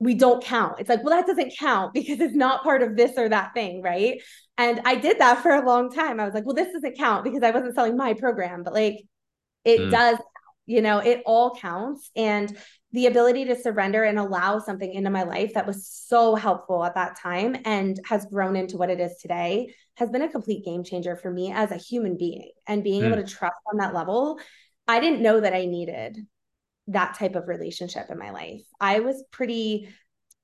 we 0.00 0.14
don't 0.14 0.42
count. 0.42 0.80
It's 0.80 0.88
like, 0.88 1.04
well, 1.04 1.16
that 1.16 1.28
doesn't 1.28 1.56
count 1.56 1.94
because 1.94 2.20
it's 2.20 2.34
not 2.34 2.64
part 2.64 2.82
of 2.82 2.96
this 2.96 3.12
or 3.16 3.28
that 3.28 3.54
thing, 3.54 3.82
right? 3.82 4.20
And 4.58 4.80
I 4.84 4.96
did 4.96 5.20
that 5.20 5.42
for 5.42 5.52
a 5.52 5.64
long 5.64 5.92
time. 5.92 6.18
I 6.18 6.24
was 6.24 6.34
like, 6.34 6.44
well, 6.44 6.56
this 6.56 6.72
doesn't 6.72 6.98
count 6.98 7.22
because 7.22 7.44
I 7.44 7.52
wasn't 7.52 7.76
selling 7.76 7.96
my 7.96 8.14
program, 8.14 8.64
but 8.64 8.74
like 8.74 9.04
it 9.64 9.78
mm. 9.78 9.90
does, 9.92 10.18
you 10.66 10.82
know, 10.82 10.98
it 10.98 11.22
all 11.26 11.54
counts. 11.54 12.10
And 12.16 12.56
the 12.92 13.06
ability 13.06 13.46
to 13.46 13.56
surrender 13.56 14.04
and 14.04 14.18
allow 14.18 14.58
something 14.58 14.92
into 14.92 15.10
my 15.10 15.22
life 15.22 15.54
that 15.54 15.66
was 15.66 15.88
so 15.88 16.34
helpful 16.34 16.84
at 16.84 16.94
that 16.94 17.18
time 17.18 17.56
and 17.64 17.98
has 18.06 18.26
grown 18.26 18.54
into 18.54 18.76
what 18.76 18.90
it 18.90 19.00
is 19.00 19.16
today 19.20 19.74
has 19.96 20.10
been 20.10 20.22
a 20.22 20.30
complete 20.30 20.64
game 20.64 20.84
changer 20.84 21.16
for 21.16 21.30
me 21.30 21.52
as 21.52 21.70
a 21.70 21.76
human 21.76 22.16
being 22.16 22.50
and 22.66 22.84
being 22.84 23.02
mm. 23.02 23.06
able 23.06 23.16
to 23.16 23.26
trust 23.26 23.56
on 23.72 23.78
that 23.78 23.94
level. 23.94 24.38
I 24.86 25.00
didn't 25.00 25.22
know 25.22 25.40
that 25.40 25.54
I 25.54 25.64
needed 25.64 26.18
that 26.88 27.14
type 27.14 27.34
of 27.34 27.48
relationship 27.48 28.10
in 28.10 28.18
my 28.18 28.30
life. 28.30 28.62
I 28.80 29.00
was 29.00 29.24
pretty 29.30 29.88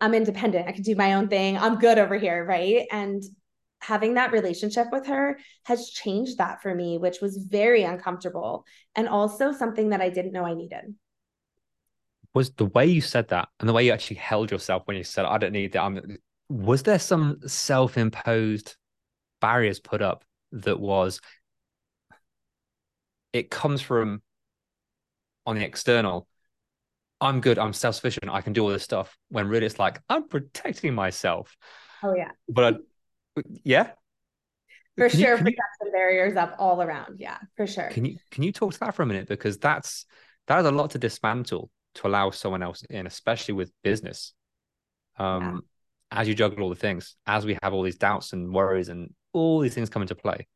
I'm 0.01 0.15
independent. 0.15 0.69
I 0.69 0.73
can 0.73 0.83
do 0.83 0.95
my 0.95 1.15
own 1.15 1.29
thing. 1.29 1.59
I'm 1.59 1.79
good 1.79 1.99
over 1.99 2.17
here, 2.17 2.45
right? 2.45 2.87
And 2.91 3.23
having 3.81 4.15
that 4.15 4.33
relationship 4.33 4.89
with 4.91 5.07
her 5.07 5.39
has 5.65 5.91
changed 5.91 6.39
that 6.39 6.63
for 6.63 6.75
me, 6.75 6.99
which 6.99 7.21
was 7.21 7.37
very 7.37 7.83
uncomfortable 7.85 8.65
and 8.95 9.09
also 9.09 9.53
something 9.53 9.91
that 9.91 10.01
I 10.01 10.09
didn't 10.09 10.33
know 10.33 10.45
I 10.45 10.55
needed 10.55 10.95
was 12.35 12.51
the 12.53 12.67
way 12.67 12.87
you 12.87 13.01
said 13.01 13.29
that 13.29 13.49
and 13.59 13.69
the 13.69 13.73
way 13.73 13.85
you 13.85 13.93
actually 13.93 14.17
held 14.17 14.51
yourself 14.51 14.83
when 14.85 14.97
you 14.97 15.05
said, 15.05 15.25
I 15.25 15.39
don't 15.39 15.53
need 15.53 15.73
that. 15.73 15.83
I'm, 15.83 16.19
was 16.49 16.83
there 16.83 16.99
some 16.99 17.41
self 17.47 17.99
imposed 17.99 18.77
barriers 19.41 19.81
put 19.81 20.03
up 20.03 20.25
that 20.53 20.79
was, 20.79 21.21
it 23.33 23.51
comes 23.51 23.81
from 23.81 24.23
on 25.47 25.57
the 25.57 25.65
external, 25.65 26.29
I'm 27.21 27.41
good, 27.41 27.59
I'm 27.59 27.73
self 27.73 27.97
sufficient, 27.97 28.31
I 28.31 28.41
can 28.41 28.53
do 28.53 28.63
all 28.63 28.69
this 28.69 28.85
stuff, 28.85 29.17
when 29.31 29.49
really 29.49 29.67
it's 29.67 29.79
like, 29.79 30.01
I'm 30.09 30.29
protecting 30.29 30.95
myself. 30.95 31.57
Oh, 32.03 32.15
yeah. 32.15 32.31
But 32.49 32.75
I, 32.75 32.79
yeah. 33.65 33.91
For 34.97 35.09
can 35.09 35.21
sure, 35.21 35.31
you, 35.31 35.37
protection 35.37 35.87
you, 35.87 35.93
barriers 35.93 36.37
up 36.37 36.57
all 36.59 36.83
around. 36.83 37.21
Yeah, 37.21 37.39
for 37.57 37.67
sure. 37.67 37.89
Can 37.89 38.05
you 38.05 38.17
can 38.31 38.43
you 38.43 38.53
talk 38.53 38.73
to 38.73 38.81
that 38.81 38.95
for 38.95 39.03
a 39.03 39.07
minute? 39.07 39.29
Because 39.29 39.59
that's 39.59 40.07
that 40.49 40.59
is 40.61 40.67
a 40.67 40.73
lot 40.73 40.91
to 40.91 40.99
dismantle 40.99 41.71
to 41.95 42.07
allow 42.07 42.31
someone 42.31 42.63
else 42.63 42.83
in, 42.91 43.07
especially 43.07 43.55
with 43.55 43.71
business. 43.83 44.33
Um, 45.19 45.63
yeah. 46.13 46.21
as 46.21 46.29
you 46.29 46.35
juggle 46.35 46.63
all 46.63 46.69
the 46.69 46.77
things, 46.77 47.17
as 47.27 47.45
we 47.45 47.59
have 47.63 47.75
all 47.75 47.83
these 47.83 47.97
doubts 47.99 48.33
and 48.33 48.53
worries 48.53 48.89
and 48.89 49.13
all 49.33 49.61
these 49.61 49.75
things 49.75 49.89
come 49.89 50.03
into 50.03 50.15
play. 50.15 50.47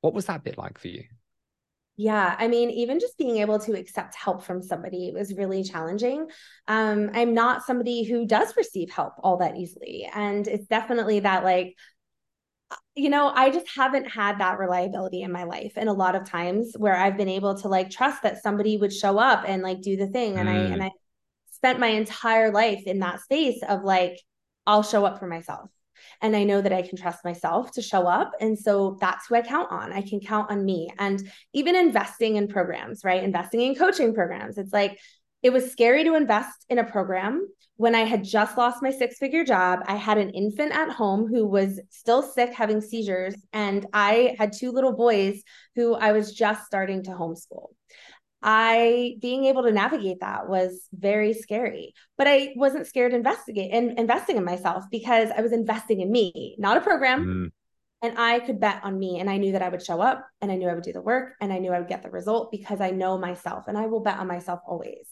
What 0.00 0.14
was 0.14 0.26
that 0.26 0.44
bit 0.44 0.58
like 0.58 0.78
for 0.78 0.88
you? 0.88 1.04
Yeah, 1.98 2.36
I 2.38 2.48
mean, 2.48 2.70
even 2.70 3.00
just 3.00 3.16
being 3.16 3.38
able 3.38 3.58
to 3.60 3.72
accept 3.72 4.14
help 4.14 4.44
from 4.44 4.62
somebody 4.62 5.12
was 5.14 5.34
really 5.34 5.64
challenging. 5.64 6.28
Um, 6.68 7.10
I'm 7.14 7.32
not 7.32 7.64
somebody 7.64 8.04
who 8.04 8.26
does 8.26 8.54
receive 8.54 8.90
help 8.90 9.14
all 9.22 9.38
that 9.38 9.56
easily. 9.56 10.08
And 10.12 10.46
it's 10.46 10.66
definitely 10.66 11.20
that 11.20 11.42
like 11.42 11.74
you 12.94 13.10
know, 13.10 13.28
I 13.28 13.50
just 13.50 13.66
haven't 13.76 14.06
had 14.06 14.40
that 14.40 14.58
reliability 14.58 15.22
in 15.22 15.30
my 15.30 15.44
life. 15.44 15.74
And 15.76 15.88
a 15.88 15.92
lot 15.92 16.16
of 16.16 16.24
times 16.24 16.74
where 16.76 16.96
I've 16.96 17.16
been 17.16 17.28
able 17.28 17.54
to 17.58 17.68
like 17.68 17.90
trust 17.90 18.22
that 18.22 18.42
somebody 18.42 18.76
would 18.76 18.92
show 18.92 19.18
up 19.18 19.44
and 19.46 19.62
like 19.62 19.82
do 19.82 19.96
the 19.96 20.06
thing. 20.06 20.38
And 20.38 20.48
mm. 20.48 20.52
I 20.52 20.72
and 20.72 20.82
I 20.82 20.90
spent 21.52 21.78
my 21.78 21.88
entire 21.88 22.50
life 22.50 22.82
in 22.86 23.00
that 23.00 23.20
space 23.20 23.62
of 23.68 23.84
like, 23.84 24.18
I'll 24.66 24.82
show 24.82 25.04
up 25.04 25.18
for 25.18 25.26
myself. 25.26 25.70
And 26.22 26.36
I 26.36 26.44
know 26.44 26.60
that 26.60 26.72
I 26.72 26.82
can 26.82 26.96
trust 26.96 27.24
myself 27.24 27.72
to 27.72 27.82
show 27.82 28.06
up. 28.06 28.32
And 28.40 28.58
so 28.58 28.96
that's 29.00 29.26
who 29.26 29.34
I 29.34 29.42
count 29.42 29.70
on. 29.70 29.92
I 29.92 30.02
can 30.02 30.20
count 30.20 30.50
on 30.50 30.64
me. 30.64 30.90
And 30.98 31.22
even 31.52 31.76
investing 31.76 32.36
in 32.36 32.48
programs, 32.48 33.04
right? 33.04 33.22
Investing 33.22 33.60
in 33.62 33.74
coaching 33.74 34.14
programs. 34.14 34.58
It's 34.58 34.72
like 34.72 34.98
it 35.42 35.52
was 35.52 35.70
scary 35.70 36.02
to 36.04 36.14
invest 36.14 36.64
in 36.68 36.78
a 36.78 36.84
program 36.84 37.46
when 37.76 37.94
I 37.94 38.00
had 38.00 38.24
just 38.24 38.56
lost 38.56 38.82
my 38.82 38.90
six 38.90 39.18
figure 39.18 39.44
job. 39.44 39.80
I 39.86 39.96
had 39.96 40.18
an 40.18 40.30
infant 40.30 40.72
at 40.72 40.90
home 40.90 41.28
who 41.28 41.46
was 41.46 41.80
still 41.90 42.22
sick, 42.22 42.52
having 42.52 42.80
seizures, 42.80 43.34
and 43.52 43.86
I 43.92 44.34
had 44.38 44.52
two 44.52 44.72
little 44.72 44.92
boys 44.92 45.42
who 45.74 45.94
I 45.94 46.12
was 46.12 46.32
just 46.32 46.66
starting 46.66 47.04
to 47.04 47.10
homeschool. 47.10 47.68
I 48.42 49.16
being 49.20 49.44
able 49.46 49.62
to 49.64 49.72
navigate 49.72 50.20
that 50.20 50.48
was 50.48 50.88
very 50.92 51.32
scary, 51.32 51.94
but 52.18 52.26
I 52.26 52.52
wasn't 52.56 52.86
scared 52.86 53.12
to 53.12 53.16
investigate 53.16 53.72
and 53.72 53.98
investing 53.98 54.36
in 54.36 54.44
myself 54.44 54.84
because 54.90 55.30
I 55.36 55.40
was 55.40 55.52
investing 55.52 56.00
in 56.00 56.10
me, 56.10 56.56
not 56.58 56.76
a 56.76 56.80
program. 56.80 57.24
Mm. 57.24 57.52
And 58.02 58.18
I 58.18 58.40
could 58.40 58.60
bet 58.60 58.84
on 58.84 58.98
me, 58.98 59.20
and 59.20 59.30
I 59.30 59.38
knew 59.38 59.52
that 59.52 59.62
I 59.62 59.70
would 59.70 59.82
show 59.82 60.02
up, 60.02 60.26
and 60.42 60.52
I 60.52 60.56
knew 60.56 60.68
I 60.68 60.74
would 60.74 60.84
do 60.84 60.92
the 60.92 61.00
work, 61.00 61.32
and 61.40 61.50
I 61.50 61.58
knew 61.58 61.72
I 61.72 61.78
would 61.78 61.88
get 61.88 62.02
the 62.02 62.10
result 62.10 62.50
because 62.52 62.82
I 62.82 62.90
know 62.90 63.16
myself, 63.16 63.68
and 63.68 63.76
I 63.76 63.86
will 63.86 64.00
bet 64.00 64.18
on 64.18 64.26
myself 64.26 64.60
always 64.66 65.08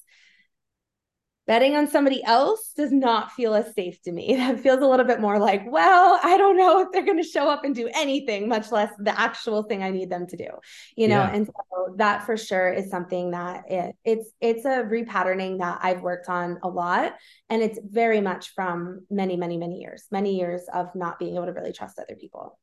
betting 1.47 1.77
on 1.77 1.87
somebody 1.87 2.25
else 2.25 2.73
does 2.75 2.91
not 2.91 3.31
feel 3.33 3.55
as 3.55 3.75
safe 3.75 4.01
to 4.03 4.13
me. 4.13 4.35
That 4.45 4.61
feels 4.61 4.81
a 4.81 4.87
little 4.87 5.07
bit 5.07 5.21
more 5.21 5.39
like, 5.39 5.63
well, 5.67 6.19
I 6.23 6.37
don't 6.37 6.57
know 6.57 6.81
if 6.81 6.89
they're 6.93 7.05
going 7.05 7.23
to 7.23 7.29
show 7.29 7.49
up 7.49 7.65
and 7.65 7.75
do 7.75 7.89
anything, 7.95 8.49
much 8.49 8.71
less 8.73 8.91
the 8.99 9.19
actual 9.19 9.63
thing 9.63 9.83
I 9.83 9.91
need 9.91 10.11
them 10.11 10.27
to 10.27 10.37
do. 10.37 10.49
You 10.97 11.09
know, 11.09 11.23
yeah. 11.23 11.35
and 11.35 11.47
so 11.47 11.95
that 11.97 12.25
for 12.27 12.37
sure 12.37 12.73
is 12.73 12.91
something 12.91 13.31
that 13.31 13.65
it, 13.69 13.97
it's 14.05 14.31
it's 14.41 14.65
a 14.65 14.83
repatterning 14.83 15.59
that 15.59 15.81
I've 15.83 16.03
worked 16.03 16.29
on 16.29 16.59
a 16.63 16.69
lot, 16.69 17.15
and 17.49 17.63
it's 17.63 17.79
very 17.83 18.21
much 18.21 18.53
from 18.55 19.07
many, 19.11 19.37
many, 19.37 19.57
many 19.57 19.81
years, 19.81 20.05
many 20.11 20.37
years 20.37 20.63
of 20.73 20.95
not 20.95 21.19
being 21.19 21.37
able 21.37 21.47
to 21.47 21.53
really 21.53 21.73
trust 21.73 21.99
other 21.99 22.17
people. 22.19 22.59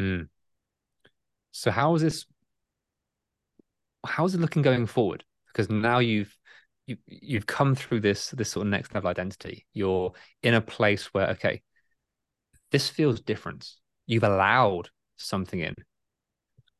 Mm. 0.00 0.28
So 1.52 1.70
how 1.70 1.94
is 1.94 2.02
this? 2.02 2.26
How 4.04 4.24
is 4.24 4.34
it 4.34 4.40
looking 4.40 4.62
going 4.62 4.86
forward? 4.86 5.24
Because 5.48 5.70
now 5.70 5.98
you've 6.00 6.36
you 6.86 6.96
you've 7.06 7.46
come 7.46 7.74
through 7.74 8.00
this 8.00 8.30
this 8.30 8.50
sort 8.50 8.66
of 8.66 8.70
next 8.70 8.94
level 8.94 9.10
identity. 9.10 9.66
You're 9.72 10.12
in 10.42 10.54
a 10.54 10.60
place 10.60 11.06
where 11.14 11.30
okay, 11.30 11.62
this 12.70 12.88
feels 12.88 13.20
different. 13.20 13.68
You've 14.06 14.24
allowed 14.24 14.90
something 15.16 15.60
in. 15.60 15.74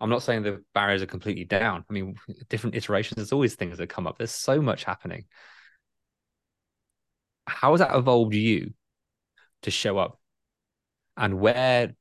I'm 0.01 0.11
not 0.11 0.23
saying 0.23 0.43
the 0.43 0.63
barriers 0.75 1.03
are 1.03 1.07
completely 1.07 1.45
down. 1.45 1.85
I 1.89 1.93
mean, 1.93 2.17
different 2.49 2.77
iterations. 2.77 3.17
There's 3.17 3.33
always 3.33 3.55
things 3.55 3.79
that 3.79 3.89
come 3.89 4.07
up. 4.07 4.19
There's 4.19 4.31
so 4.31 4.61
much 4.61 4.85
happening. 4.85 5.25
How 7.47 7.71
has 7.73 7.81
that 7.81 7.95
evolved 7.95 8.35
you 8.35 8.75
to 9.63 9.71
show 9.71 9.97
up? 9.99 10.19
And 11.17 11.39
where 11.41 11.95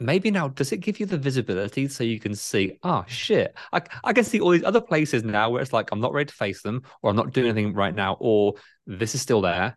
maybe 0.00 0.30
now 0.30 0.48
does 0.48 0.72
it 0.72 0.78
give 0.78 0.98
you 0.98 1.06
the 1.06 1.18
visibility 1.18 1.86
so 1.86 2.02
you 2.02 2.18
can 2.18 2.34
see 2.34 2.78
oh 2.82 3.04
shit 3.06 3.54
I, 3.72 3.82
I 4.02 4.12
can 4.14 4.24
see 4.24 4.40
all 4.40 4.50
these 4.50 4.64
other 4.64 4.80
places 4.80 5.22
now 5.22 5.50
where 5.50 5.62
it's 5.62 5.74
like 5.74 5.90
i'm 5.92 6.00
not 6.00 6.14
ready 6.14 6.26
to 6.26 6.34
face 6.34 6.62
them 6.62 6.82
or 7.02 7.10
i'm 7.10 7.16
not 7.16 7.32
doing 7.32 7.50
anything 7.50 7.74
right 7.74 7.94
now 7.94 8.16
or 8.18 8.54
this 8.86 9.14
is 9.14 9.20
still 9.20 9.42
there 9.42 9.76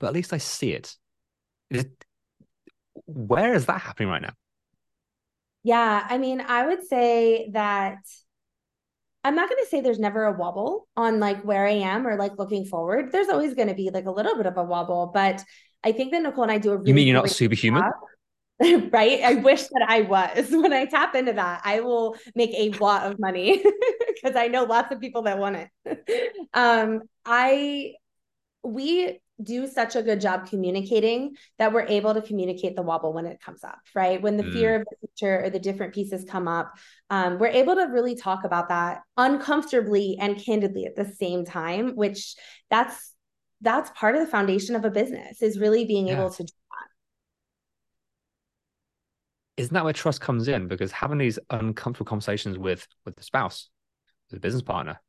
but 0.00 0.08
at 0.08 0.14
least 0.14 0.32
i 0.32 0.38
see 0.38 0.72
it, 0.72 0.94
it 1.70 1.90
where 3.06 3.54
is 3.54 3.66
that 3.66 3.80
happening 3.80 4.08
right 4.08 4.22
now? 4.22 4.32
Yeah 5.62 6.06
i 6.08 6.18
mean 6.18 6.40
i 6.40 6.66
would 6.66 6.86
say 6.86 7.50
that 7.52 7.98
i'm 9.24 9.34
not 9.34 9.48
going 9.48 9.62
to 9.62 9.68
say 9.68 9.80
there's 9.80 9.98
never 9.98 10.24
a 10.24 10.32
wobble 10.32 10.88
on 10.96 11.20
like 11.20 11.42
where 11.42 11.66
i 11.66 11.72
am 11.72 12.06
or 12.06 12.16
like 12.16 12.38
looking 12.38 12.64
forward. 12.64 13.12
There's 13.12 13.28
always 13.28 13.54
going 13.54 13.68
to 13.68 13.74
be 13.74 13.90
like 13.90 14.06
a 14.06 14.10
little 14.10 14.36
bit 14.36 14.46
of 14.46 14.56
a 14.56 14.64
wobble 14.64 15.10
but 15.12 15.44
I 15.84 15.90
think 15.90 16.12
that 16.12 16.22
Nicole 16.22 16.44
and 16.44 16.52
I 16.52 16.58
do 16.58 16.70
a 16.70 16.76
really 16.76 16.90
You 16.90 16.94
mean 16.94 17.08
you're 17.08 17.16
not 17.16 17.28
superhuman? 17.28 17.82
right? 18.92 19.20
I 19.22 19.34
wish 19.34 19.62
that 19.62 19.86
I 19.88 20.02
was. 20.02 20.50
When 20.50 20.72
I 20.72 20.86
tap 20.86 21.14
into 21.14 21.32
that, 21.32 21.62
I 21.64 21.80
will 21.80 22.16
make 22.34 22.50
a 22.54 22.70
lot 22.78 23.10
of 23.10 23.18
money 23.18 23.62
because 24.14 24.36
I 24.36 24.48
know 24.48 24.64
lots 24.64 24.92
of 24.92 25.00
people 25.00 25.22
that 25.22 25.38
want 25.38 25.68
it. 25.84 26.48
um, 26.54 27.02
I 27.24 27.94
we 28.64 29.20
do 29.42 29.66
such 29.66 29.96
a 29.96 30.02
good 30.02 30.20
job 30.20 30.48
communicating 30.48 31.34
that 31.58 31.72
we're 31.72 31.86
able 31.86 32.14
to 32.14 32.22
communicate 32.22 32.76
the 32.76 32.82
wobble 32.82 33.12
when 33.12 33.26
it 33.26 33.40
comes 33.40 33.64
up, 33.64 33.80
right? 33.94 34.22
When 34.22 34.36
the 34.36 34.44
mm. 34.44 34.52
fear 34.52 34.76
of 34.76 34.86
the 34.88 35.08
future 35.08 35.44
or 35.44 35.50
the 35.50 35.58
different 35.58 35.94
pieces 35.94 36.24
come 36.28 36.46
up, 36.46 36.72
um, 37.10 37.38
we're 37.38 37.48
able 37.48 37.74
to 37.74 37.86
really 37.86 38.14
talk 38.14 38.44
about 38.44 38.68
that 38.68 39.00
uncomfortably 39.16 40.16
and 40.20 40.38
candidly 40.38 40.84
at 40.84 40.94
the 40.94 41.06
same 41.06 41.44
time, 41.44 41.96
which 41.96 42.36
that's 42.70 43.14
that's 43.62 43.90
part 43.94 44.16
of 44.16 44.20
the 44.20 44.26
foundation 44.26 44.74
of 44.74 44.84
a 44.84 44.90
business 44.90 45.40
is 45.40 45.58
really 45.58 45.84
being 45.84 46.08
yeah. 46.08 46.14
able 46.14 46.30
to 46.30 46.44
isn't 49.56 49.74
that 49.74 49.84
where 49.84 49.92
trust 49.92 50.20
comes 50.20 50.48
in? 50.48 50.68
Because 50.68 50.92
having 50.92 51.18
these 51.18 51.38
uncomfortable 51.50 52.08
conversations 52.08 52.58
with 52.58 52.86
with 53.04 53.16
the 53.16 53.22
spouse, 53.22 53.68
with 54.30 54.38
a 54.38 54.40
business 54.40 54.62
partner, 54.62 55.00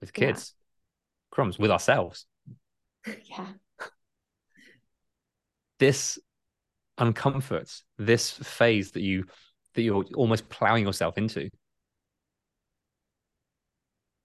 with 0.00 0.12
kids, 0.12 0.54
yeah. 0.54 1.34
crumbs, 1.34 1.58
with 1.58 1.70
ourselves. 1.70 2.26
Yeah. 3.24 3.46
This 5.80 6.16
uncomfort, 7.00 7.82
this 7.98 8.30
phase 8.30 8.92
that 8.92 9.02
you 9.02 9.24
that 9.74 9.82
you're 9.82 10.04
almost 10.14 10.48
plowing 10.48 10.84
yourself 10.84 11.18
into. 11.18 11.48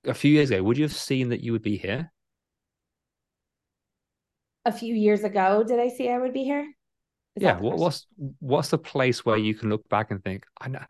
A 0.06 0.14
few 0.14 0.32
years 0.32 0.52
ago, 0.52 0.62
would 0.62 0.78
you 0.78 0.84
have 0.84 0.94
seen 0.94 1.30
that 1.30 1.42
you 1.42 1.54
would 1.54 1.64
be 1.64 1.78
here? 1.78 2.12
A 4.66 4.72
few 4.72 4.94
years 4.94 5.24
ago, 5.24 5.64
did 5.64 5.80
I 5.80 5.88
see 5.88 6.10
I 6.10 6.20
would 6.20 6.34
be 6.34 6.44
here? 6.44 6.68
Is 7.38 7.44
yeah. 7.44 7.60
What, 7.60 7.78
what's 7.78 8.08
what's 8.40 8.70
the 8.70 8.78
place 8.80 9.24
where 9.24 9.38
you 9.38 9.54
can 9.54 9.70
look 9.70 9.88
back 9.90 10.10
and 10.10 10.24
think, 10.24 10.46
I 10.60 10.70
know, 10.70 10.84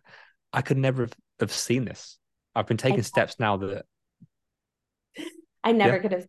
I 0.54 0.62
could 0.62 0.78
never 0.78 1.04
have, 1.04 1.14
have 1.42 1.52
seen 1.52 1.84
this. 1.84 2.18
I've 2.56 2.68
been 2.68 2.78
taking 2.78 3.04
steps 3.04 3.36
now 3.38 3.58
that 3.58 3.86
I 5.64 5.74
never 5.74 5.98
yeah. 5.98 6.02
could 6.02 6.12
have. 6.14 6.28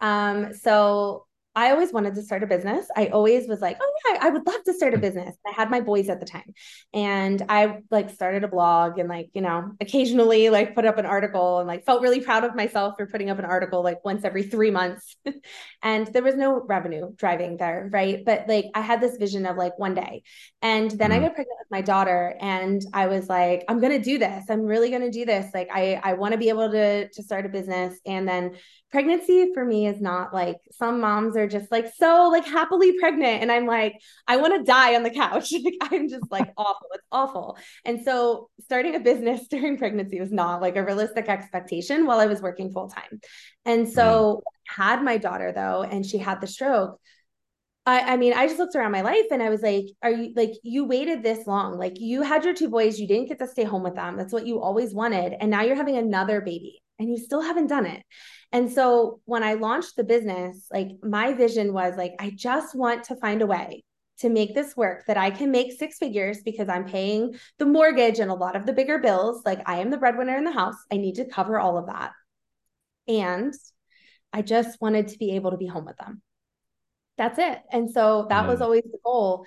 Um, 0.00 0.54
so 0.54 1.26
I 1.58 1.72
always 1.72 1.92
wanted 1.92 2.14
to 2.14 2.22
start 2.22 2.44
a 2.44 2.46
business. 2.46 2.86
I 2.96 3.06
always 3.06 3.48
was 3.48 3.60
like, 3.60 3.78
oh 3.80 3.92
yeah, 4.06 4.20
I 4.22 4.30
would 4.30 4.46
love 4.46 4.62
to 4.62 4.72
start 4.72 4.94
a 4.94 4.96
hmm. 4.96 5.00
business. 5.00 5.34
I 5.44 5.50
had 5.50 5.72
my 5.72 5.80
boys 5.80 6.08
at 6.08 6.20
the 6.20 6.26
time. 6.26 6.54
And 6.94 7.44
I 7.48 7.78
like 7.90 8.10
started 8.10 8.44
a 8.44 8.48
blog 8.48 9.00
and 9.00 9.08
like, 9.08 9.30
you 9.34 9.42
know, 9.42 9.72
occasionally 9.80 10.50
like 10.50 10.76
put 10.76 10.86
up 10.86 10.98
an 10.98 11.06
article 11.06 11.58
and 11.58 11.66
like 11.66 11.84
felt 11.84 12.00
really 12.00 12.20
proud 12.20 12.44
of 12.44 12.54
myself 12.54 12.94
for 12.96 13.08
putting 13.08 13.28
up 13.28 13.40
an 13.40 13.44
article 13.44 13.82
like 13.82 14.04
once 14.04 14.24
every 14.24 14.44
3 14.44 14.70
months. 14.70 15.16
and 15.82 16.06
there 16.06 16.22
was 16.22 16.36
no 16.36 16.60
revenue 16.60 17.12
driving 17.16 17.56
there, 17.56 17.90
right? 17.92 18.24
But 18.24 18.44
like 18.46 18.66
I 18.76 18.80
had 18.80 19.00
this 19.00 19.16
vision 19.16 19.44
of 19.44 19.56
like 19.56 19.76
one 19.80 19.94
day. 19.94 20.22
And 20.62 20.88
then 20.92 21.10
mm-hmm. 21.10 21.24
I 21.24 21.26
got 21.26 21.34
pregnant 21.34 21.58
with 21.58 21.70
my 21.72 21.80
daughter 21.80 22.36
and 22.40 22.80
I 22.94 23.08
was 23.08 23.28
like, 23.28 23.64
I'm 23.68 23.80
going 23.80 24.00
to 24.00 24.04
do 24.04 24.16
this. 24.16 24.44
I'm 24.48 24.62
really 24.62 24.90
going 24.90 25.02
to 25.02 25.10
do 25.10 25.24
this. 25.24 25.50
Like 25.52 25.70
I 25.74 26.00
I 26.04 26.12
want 26.12 26.32
to 26.34 26.38
be 26.38 26.50
able 26.50 26.70
to 26.70 27.08
to 27.08 27.22
start 27.24 27.46
a 27.46 27.48
business 27.48 27.98
and 28.06 28.28
then 28.28 28.52
pregnancy 28.90 29.50
for 29.52 29.64
me 29.64 29.86
is 29.86 30.00
not 30.00 30.32
like 30.32 30.56
some 30.70 31.00
moms 31.00 31.36
are 31.36 31.47
just 31.48 31.70
like 31.70 31.86
so 31.96 32.28
like 32.30 32.44
happily 32.44 32.98
pregnant 32.98 33.42
and 33.42 33.50
i'm 33.50 33.66
like 33.66 33.94
i 34.26 34.36
want 34.36 34.54
to 34.54 34.64
die 34.64 34.94
on 34.94 35.02
the 35.02 35.10
couch 35.10 35.52
like 35.64 35.74
i'm 35.82 36.08
just 36.08 36.30
like 36.30 36.52
awful 36.56 36.86
it's 36.92 37.06
awful 37.10 37.58
and 37.84 38.04
so 38.04 38.48
starting 38.60 38.94
a 38.94 39.00
business 39.00 39.46
during 39.50 39.76
pregnancy 39.76 40.20
was 40.20 40.32
not 40.32 40.60
like 40.60 40.76
a 40.76 40.84
realistic 40.84 41.28
expectation 41.28 42.06
while 42.06 42.18
i 42.18 42.26
was 42.26 42.40
working 42.40 42.70
full 42.70 42.88
time 42.88 43.20
and 43.64 43.88
so 43.88 44.42
mm. 44.42 44.74
had 44.76 45.02
my 45.02 45.16
daughter 45.16 45.52
though 45.52 45.82
and 45.82 46.04
she 46.04 46.18
had 46.18 46.40
the 46.40 46.46
stroke 46.46 47.00
I, 47.88 48.00
I 48.00 48.16
mean, 48.18 48.34
I 48.34 48.46
just 48.46 48.58
looked 48.58 48.76
around 48.76 48.92
my 48.92 49.00
life 49.00 49.24
and 49.30 49.42
I 49.42 49.48
was 49.48 49.62
like, 49.62 49.86
are 50.02 50.10
you 50.10 50.34
like, 50.36 50.52
you 50.62 50.84
waited 50.84 51.22
this 51.22 51.46
long? 51.46 51.78
Like, 51.78 51.98
you 51.98 52.20
had 52.20 52.44
your 52.44 52.52
two 52.52 52.68
boys, 52.68 53.00
you 53.00 53.08
didn't 53.08 53.28
get 53.28 53.38
to 53.38 53.48
stay 53.48 53.64
home 53.64 53.82
with 53.82 53.94
them. 53.94 54.18
That's 54.18 54.32
what 54.32 54.46
you 54.46 54.60
always 54.60 54.92
wanted. 54.92 55.34
And 55.40 55.50
now 55.50 55.62
you're 55.62 55.74
having 55.74 55.96
another 55.96 56.42
baby 56.42 56.82
and 56.98 57.10
you 57.10 57.16
still 57.16 57.40
haven't 57.40 57.68
done 57.68 57.86
it. 57.86 58.02
And 58.52 58.70
so 58.72 59.20
when 59.26 59.42
I 59.42 59.54
launched 59.54 59.96
the 59.96 60.04
business, 60.04 60.66
like 60.70 60.88
my 61.02 61.34
vision 61.34 61.72
was 61.72 61.96
like, 61.96 62.14
I 62.18 62.30
just 62.30 62.74
want 62.74 63.04
to 63.04 63.16
find 63.16 63.42
a 63.42 63.46
way 63.46 63.84
to 64.20 64.28
make 64.28 64.54
this 64.54 64.76
work 64.76 65.06
that 65.06 65.16
I 65.16 65.30
can 65.30 65.50
make 65.50 65.78
six 65.78 65.98
figures 65.98 66.38
because 66.44 66.68
I'm 66.68 66.84
paying 66.84 67.36
the 67.58 67.66
mortgage 67.66 68.18
and 68.18 68.30
a 68.30 68.34
lot 68.34 68.56
of 68.56 68.66
the 68.66 68.72
bigger 68.72 68.98
bills. 68.98 69.42
Like 69.44 69.60
I 69.66 69.78
am 69.78 69.90
the 69.90 69.98
breadwinner 69.98 70.36
in 70.36 70.44
the 70.44 70.52
house. 70.52 70.76
I 70.90 70.96
need 70.96 71.16
to 71.16 71.24
cover 71.24 71.58
all 71.58 71.78
of 71.78 71.86
that. 71.86 72.12
And 73.06 73.54
I 74.32 74.42
just 74.42 74.80
wanted 74.80 75.08
to 75.08 75.18
be 75.18 75.36
able 75.36 75.52
to 75.52 75.56
be 75.56 75.66
home 75.66 75.84
with 75.84 75.96
them. 75.98 76.22
That's 77.16 77.38
it. 77.38 77.58
And 77.70 77.90
so 77.90 78.26
that 78.28 78.46
was 78.46 78.60
mm. 78.60 78.62
always 78.62 78.84
the 78.84 78.98
goal 79.04 79.46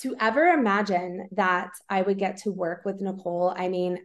to 0.00 0.16
ever 0.18 0.46
imagine 0.46 1.28
that 1.32 1.70
I 1.88 2.02
would 2.02 2.18
get 2.18 2.38
to 2.38 2.50
work 2.50 2.84
with 2.84 3.00
Nicole. 3.00 3.54
I 3.54 3.68
mean, 3.68 3.98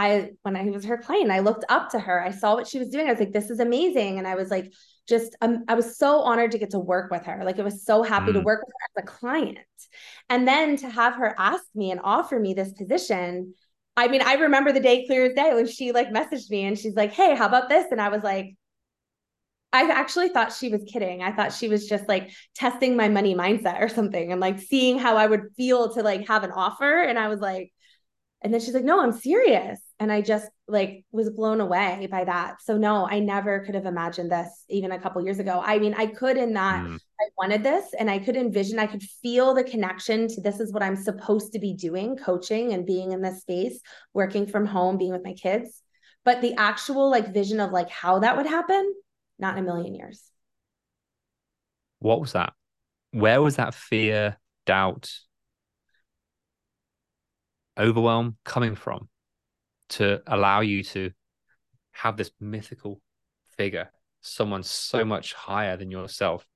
I 0.00 0.30
when 0.42 0.56
I 0.56 0.64
was 0.64 0.84
her 0.86 0.96
client, 0.96 1.30
I 1.30 1.40
looked 1.40 1.64
up 1.68 1.90
to 1.90 1.98
her. 1.98 2.22
I 2.22 2.30
saw 2.30 2.54
what 2.54 2.66
she 2.66 2.78
was 2.78 2.88
doing. 2.88 3.06
I 3.06 3.10
was 3.10 3.20
like, 3.20 3.32
this 3.32 3.50
is 3.50 3.60
amazing. 3.60 4.18
And 4.18 4.26
I 4.26 4.34
was 4.34 4.50
like, 4.50 4.72
just 5.06 5.36
um, 5.42 5.64
I 5.68 5.74
was 5.74 5.98
so 5.98 6.20
honored 6.20 6.52
to 6.52 6.58
get 6.58 6.70
to 6.70 6.78
work 6.78 7.10
with 7.10 7.24
her. 7.26 7.42
Like 7.44 7.58
I 7.58 7.62
was 7.62 7.84
so 7.84 8.02
happy 8.02 8.30
mm. 8.30 8.34
to 8.34 8.40
work 8.40 8.64
with 8.64 8.74
her 8.80 9.02
as 9.02 9.04
a 9.04 9.06
client. 9.06 9.58
And 10.30 10.48
then 10.48 10.76
to 10.78 10.88
have 10.88 11.14
her 11.16 11.34
ask 11.38 11.64
me 11.74 11.90
and 11.90 12.00
offer 12.02 12.38
me 12.38 12.54
this 12.54 12.72
position. 12.72 13.54
I 13.96 14.08
mean, 14.08 14.22
I 14.22 14.34
remember 14.34 14.72
the 14.72 14.80
day 14.80 15.06
clear 15.06 15.26
as 15.26 15.34
day 15.34 15.52
when 15.52 15.66
she 15.66 15.92
like 15.92 16.10
messaged 16.10 16.50
me 16.50 16.64
and 16.64 16.78
she's 16.78 16.94
like, 16.94 17.12
Hey, 17.12 17.34
how 17.34 17.46
about 17.46 17.68
this? 17.68 17.86
And 17.90 18.00
I 18.00 18.08
was 18.08 18.22
like, 18.22 18.56
I 19.72 19.82
actually 19.82 20.30
thought 20.30 20.52
she 20.52 20.70
was 20.70 20.82
kidding. 20.90 21.22
I 21.22 21.32
thought 21.32 21.52
she 21.52 21.68
was 21.68 21.86
just 21.86 22.08
like 22.08 22.30
testing 22.54 22.96
my 22.96 23.08
money 23.08 23.34
mindset 23.34 23.80
or 23.80 23.88
something 23.88 24.32
and 24.32 24.40
like 24.40 24.58
seeing 24.58 24.98
how 24.98 25.16
I 25.16 25.26
would 25.26 25.42
feel 25.56 25.92
to 25.94 26.02
like 26.02 26.26
have 26.26 26.42
an 26.42 26.52
offer. 26.52 27.02
And 27.02 27.18
I 27.18 27.28
was 27.28 27.40
like, 27.40 27.72
and 28.42 28.54
then 28.54 28.60
she's 28.60 28.72
like, 28.72 28.84
no, 28.84 29.02
I'm 29.02 29.12
serious. 29.12 29.78
And 29.98 30.10
I 30.10 30.22
just 30.22 30.48
like 30.66 31.04
was 31.12 31.28
blown 31.28 31.60
away 31.60 32.08
by 32.10 32.24
that. 32.24 32.62
So 32.62 32.78
no, 32.78 33.06
I 33.06 33.18
never 33.18 33.60
could 33.60 33.74
have 33.74 33.84
imagined 33.84 34.32
this 34.32 34.64
even 34.70 34.92
a 34.92 34.98
couple 34.98 35.22
years 35.22 35.40
ago. 35.40 35.60
I 35.62 35.78
mean, 35.78 35.94
I 35.94 36.06
could 36.06 36.38
in 36.38 36.54
that 36.54 36.86
mm. 36.86 36.96
I 36.96 37.24
wanted 37.36 37.62
this 37.62 37.92
and 37.98 38.10
I 38.10 38.18
could 38.18 38.36
envision, 38.36 38.78
I 38.78 38.86
could 38.86 39.02
feel 39.02 39.52
the 39.52 39.62
connection 39.62 40.26
to 40.28 40.40
this 40.40 40.58
is 40.58 40.72
what 40.72 40.82
I'm 40.82 40.96
supposed 40.96 41.52
to 41.52 41.58
be 41.58 41.74
doing, 41.74 42.16
coaching 42.16 42.72
and 42.72 42.86
being 42.86 43.12
in 43.12 43.20
this 43.20 43.42
space, 43.42 43.80
working 44.14 44.46
from 44.46 44.64
home, 44.64 44.96
being 44.96 45.12
with 45.12 45.24
my 45.24 45.34
kids. 45.34 45.82
But 46.24 46.40
the 46.40 46.54
actual 46.54 47.10
like 47.10 47.34
vision 47.34 47.60
of 47.60 47.72
like 47.72 47.90
how 47.90 48.20
that 48.20 48.38
would 48.38 48.46
happen, 48.46 48.94
not 49.38 49.58
in 49.58 49.64
a 49.64 49.66
million 49.66 49.94
years. 49.94 50.22
What 51.98 52.20
was 52.22 52.32
that? 52.32 52.54
Where 53.10 53.42
was 53.42 53.56
that 53.56 53.74
fear, 53.74 54.38
doubt, 54.64 55.10
overwhelm 57.78 58.36
coming 58.44 58.74
from 58.74 59.08
to 59.90 60.20
allow 60.26 60.60
you 60.60 60.82
to 60.82 61.10
have 61.92 62.16
this 62.16 62.30
mythical 62.40 63.00
figure, 63.56 63.90
someone 64.20 64.62
so 64.62 65.04
much 65.04 65.32
higher 65.32 65.76
than 65.76 65.90
yourself, 65.90 66.46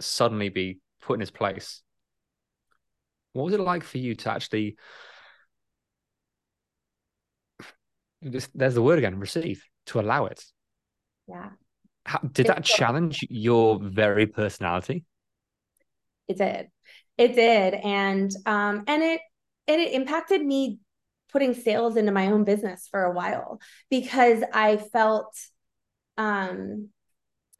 suddenly 0.00 0.48
be 0.48 0.78
put 1.00 1.14
in 1.14 1.20
his 1.20 1.30
place? 1.30 1.82
What 3.32 3.44
was 3.44 3.54
it 3.54 3.60
like 3.60 3.84
for 3.84 3.98
you 3.98 4.14
to 4.16 4.30
actually? 4.30 4.76
there's 8.20 8.74
the 8.74 8.82
word 8.82 8.98
again 8.98 9.18
receive 9.18 9.64
to 9.86 10.00
allow 10.00 10.26
it 10.26 10.44
yeah 11.28 11.50
How, 12.04 12.18
did 12.18 12.46
that 12.46 12.64
challenge 12.64 13.24
your 13.30 13.78
very 13.80 14.26
personality 14.26 15.04
it 16.26 16.36
did 16.36 16.68
it 17.16 17.34
did 17.34 17.74
and 17.74 18.30
um 18.46 18.84
and 18.86 19.02
it 19.02 19.20
and 19.68 19.80
it 19.80 19.92
impacted 19.92 20.44
me 20.44 20.78
putting 21.30 21.54
sales 21.54 21.96
into 21.96 22.10
my 22.10 22.28
own 22.28 22.44
business 22.44 22.88
for 22.90 23.04
a 23.04 23.12
while 23.12 23.60
because 23.90 24.42
I 24.52 24.78
felt 24.78 25.36
um 26.16 26.88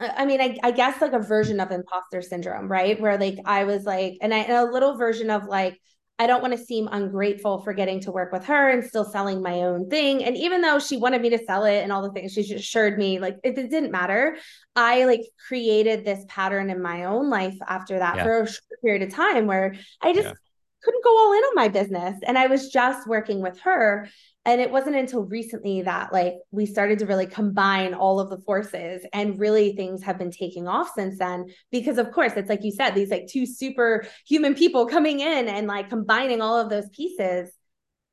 I 0.01 0.27
mean, 0.27 0.41
I, 0.41 0.57
I 0.63 0.71
guess 0.71 1.01
like 1.01 1.13
a 1.13 1.19
version 1.19 1.59
of 1.59 1.73
imposter 1.73 2.23
syndrome, 2.23 2.69
right? 2.69 3.01
Where 3.01 3.19
like 3.19 3.39
I 3.45 3.65
was 3.65 3.83
like, 3.83 4.19
and 4.21 4.33
I 4.33 4.39
and 4.39 4.69
a 4.69 4.71
little 4.71 4.97
version 4.97 5.29
of 5.29 5.47
like, 5.47 5.81
I 6.21 6.29
don't 6.29 6.41
want 6.41 6.57
to 6.57 6.65
seem 6.65 6.89
ungrateful 6.91 7.63
for 7.63 7.73
getting 7.73 8.01
to 8.03 8.13
work 8.13 8.33
with 8.33 8.45
her 8.45 8.71
and 8.71 8.85
still 8.85 9.05
selling 9.05 9.43
my 9.43 9.63
own 9.63 9.91
thing. 9.91 10.23
And 10.23 10.37
even 10.37 10.61
though 10.61 10.79
she 10.79 10.99
wanted 10.99 11.21
me 11.21 11.31
to 11.31 11.45
sell 11.45 11.65
it 11.65 11.83
and 11.83 11.91
all 11.91 12.03
the 12.03 12.13
things, 12.13 12.33
she 12.33 12.43
just 12.43 12.65
assured 12.65 12.97
me 12.97 13.19
like 13.19 13.39
it, 13.43 13.59
it 13.59 13.71
didn't 13.71 13.91
matter. 13.91 14.37
I 14.77 15.05
like 15.05 15.23
created 15.49 16.05
this 16.05 16.25
pattern 16.29 16.71
in 16.71 16.81
my 16.81 17.05
own 17.05 17.29
life 17.29 17.57
after 17.67 17.99
that 17.99 18.17
yeah. 18.17 18.23
for 18.23 18.43
a 18.43 18.47
short 18.47 18.81
period 18.85 19.03
of 19.03 19.13
time 19.13 19.47
where 19.47 19.75
I 20.01 20.13
just 20.13 20.29
yeah 20.29 20.35
couldn't 20.83 21.05
go 21.05 21.17
all 21.19 21.33
in 21.33 21.39
on 21.45 21.55
my 21.55 21.69
business. 21.69 22.19
And 22.27 22.39
i 22.39 22.47
was 22.47 22.69
just 22.69 23.09
working 23.09 23.41
with 23.43 23.59
her. 23.61 24.09
And 24.45 24.61
it 24.61 24.71
wasn't 24.71 24.97
until 24.97 25.25
recently 25.25 25.83
that 25.83 26.13
like 26.13 26.35
we 26.51 26.65
started 26.65 27.01
to 27.01 27.07
really 27.07 27.27
combine 27.27 27.93
all 27.93 28.21
of 28.21 28.31
the 28.31 28.39
forces 28.39 29.05
and 29.13 29.39
really 29.39 29.77
things 29.77 30.03
have 30.05 30.19
been 30.19 30.31
taking 30.31 30.67
off 30.67 30.93
since 30.95 31.19
then. 31.19 31.47
Because 31.71 31.99
of 31.99 32.11
course 32.13 32.33
it's 32.37 32.49
like 32.49 32.65
you 32.65 32.73
said 32.73 32.91
these 32.91 33.11
like 33.11 33.27
two 33.27 33.45
super 33.45 34.07
human 34.27 34.55
people 34.55 34.87
coming 34.87 35.21
in 35.21 35.49
and 35.49 35.67
like 35.67 35.91
combining 35.91 36.41
all 36.41 36.59
of 36.59 36.71
those 36.71 36.89
pieces 36.91 37.51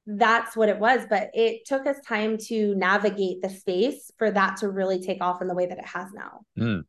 that's 0.08 0.56
what 0.56 0.70
it 0.70 0.78
was. 0.78 1.02
But 1.10 1.32
it 1.34 1.66
took 1.66 1.88
us 1.88 1.98
time 2.08 2.38
to 2.48 2.76
navigate 2.76 3.42
the 3.42 3.50
space 3.50 4.12
for 4.18 4.30
that 4.30 4.58
to 4.58 4.70
really 4.70 5.02
take 5.02 5.20
off 5.20 5.42
in 5.42 5.48
the 5.48 5.56
way 5.56 5.66
that 5.66 5.80
it 5.80 5.88
has 5.88 6.12
now. 6.14 6.42
Mm. 6.58 6.84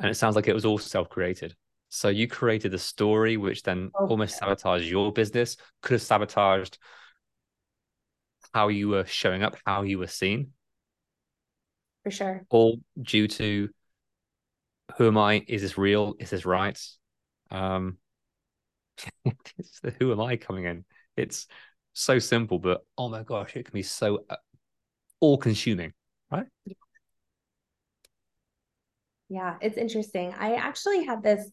and 0.00 0.10
it 0.10 0.14
sounds 0.14 0.36
like 0.36 0.48
it 0.48 0.54
was 0.54 0.66
all 0.66 0.76
self-created 0.76 1.54
So 1.90 2.08
you 2.08 2.28
created 2.28 2.72
a 2.72 2.78
story 2.78 3.36
which 3.36 3.62
then 3.64 3.92
Oh, 3.94 4.06
almost 4.06 4.38
sabotaged 4.38 4.86
your 4.86 5.12
business, 5.12 5.56
could 5.82 5.94
have 5.94 6.02
sabotaged 6.02 6.78
how 8.54 8.68
you 8.68 8.88
were 8.88 9.04
showing 9.06 9.42
up, 9.42 9.56
how 9.66 9.82
you 9.82 9.98
were 9.98 10.06
seen, 10.06 10.52
For 12.02 12.10
sure. 12.10 12.46
all 12.50 12.80
due 13.00 13.28
to 13.28 13.70
who 14.96 15.06
am 15.06 15.18
I? 15.18 15.44
Is 15.46 15.62
this 15.62 15.78
real? 15.78 16.14
Is 16.18 16.30
this 16.30 16.44
right? 16.44 16.78
Um, 17.50 17.98
it's 19.58 19.80
the 19.82 19.90
who 19.98 20.12
am 20.12 20.20
I 20.20 20.36
coming 20.36 20.64
in? 20.64 20.84
It's 21.16 21.46
so 21.92 22.18
simple, 22.18 22.58
but 22.58 22.82
oh 22.98 23.08
my 23.08 23.22
gosh, 23.22 23.56
it 23.56 23.64
can 23.64 23.72
be 23.74 23.82
so 23.82 24.24
uh, 24.28 24.36
all 25.20 25.38
consuming, 25.38 25.92
right? 26.30 26.46
Yeah, 29.28 29.56
it's 29.60 29.76
interesting. 29.76 30.34
I 30.36 30.54
actually 30.54 31.04
had 31.04 31.22
this 31.22 31.50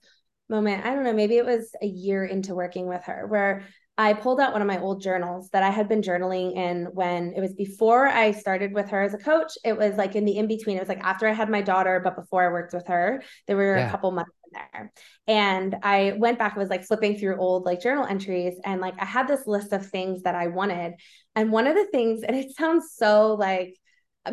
moment, 0.49 0.86
I 0.86 0.93
don't 0.93 1.03
know, 1.03 1.13
maybe 1.13 1.38
it 1.38 1.45
was 1.45 1.71
a 1.81 1.88
year 1.88 2.23
into 2.25 2.55
working 2.55 2.88
with 2.88 3.03
her, 3.03 3.25
where 3.27 3.65
I 3.97 4.13
pulled 4.13 4.39
out 4.39 4.53
one 4.53 4.62
of 4.62 4.67
my 4.67 4.79
old 4.79 5.01
journals 5.01 5.49
that 5.53 5.63
I 5.63 5.71
had 5.71 5.89
been 5.89 6.01
journaling 6.01 6.55
in 6.55 6.86
when 6.93 7.33
it 7.36 7.41
was 7.41 7.53
before 7.53 8.07
I 8.07 8.31
started 8.31 8.71
with 8.73 8.89
her 8.89 9.01
as 9.01 9.15
a 9.15 9.17
coach. 9.17 9.51
It 9.65 9.75
was 9.75 9.95
like 9.95 10.15
in 10.15 10.23
the 10.23 10.38
in 10.38 10.47
between. 10.47 10.77
It 10.77 10.81
was 10.81 10.89
like 10.89 11.03
after 11.03 11.27
I 11.27 11.33
had 11.33 11.49
my 11.49 11.62
daughter, 11.62 11.99
but 12.03 12.15
before 12.15 12.45
I 12.45 12.51
worked 12.51 12.73
with 12.73 12.86
her, 12.88 13.23
there 13.47 13.57
were 13.57 13.75
Yeah. 13.75 13.88
a 13.88 13.89
couple 13.89 14.12
months 14.12 14.31
in 14.45 14.60
there. 14.71 14.91
And 15.27 15.77
I 15.81 16.13
went 16.17 16.38
back, 16.38 16.55
I 16.55 16.60
was 16.60 16.69
like 16.69 16.86
flipping 16.86 17.17
through 17.17 17.38
old 17.38 17.65
like 17.65 17.81
journal 17.81 18.05
entries, 18.05 18.60
and 18.63 18.81
like 18.81 18.93
I 19.01 19.05
had 19.05 19.27
this 19.27 19.47
list 19.47 19.73
of 19.73 19.88
things 19.88 20.23
that 20.23 20.36
I 20.36 20.47
wanted. 20.47 20.93
And 21.36 21.51
one 21.51 21.65
of 21.65 21.75
the 21.75 21.88
things, 21.88 22.23
and 22.23 22.36
it 22.36 22.55
sounds 22.55 22.91
so 22.95 23.33
like 23.33 23.75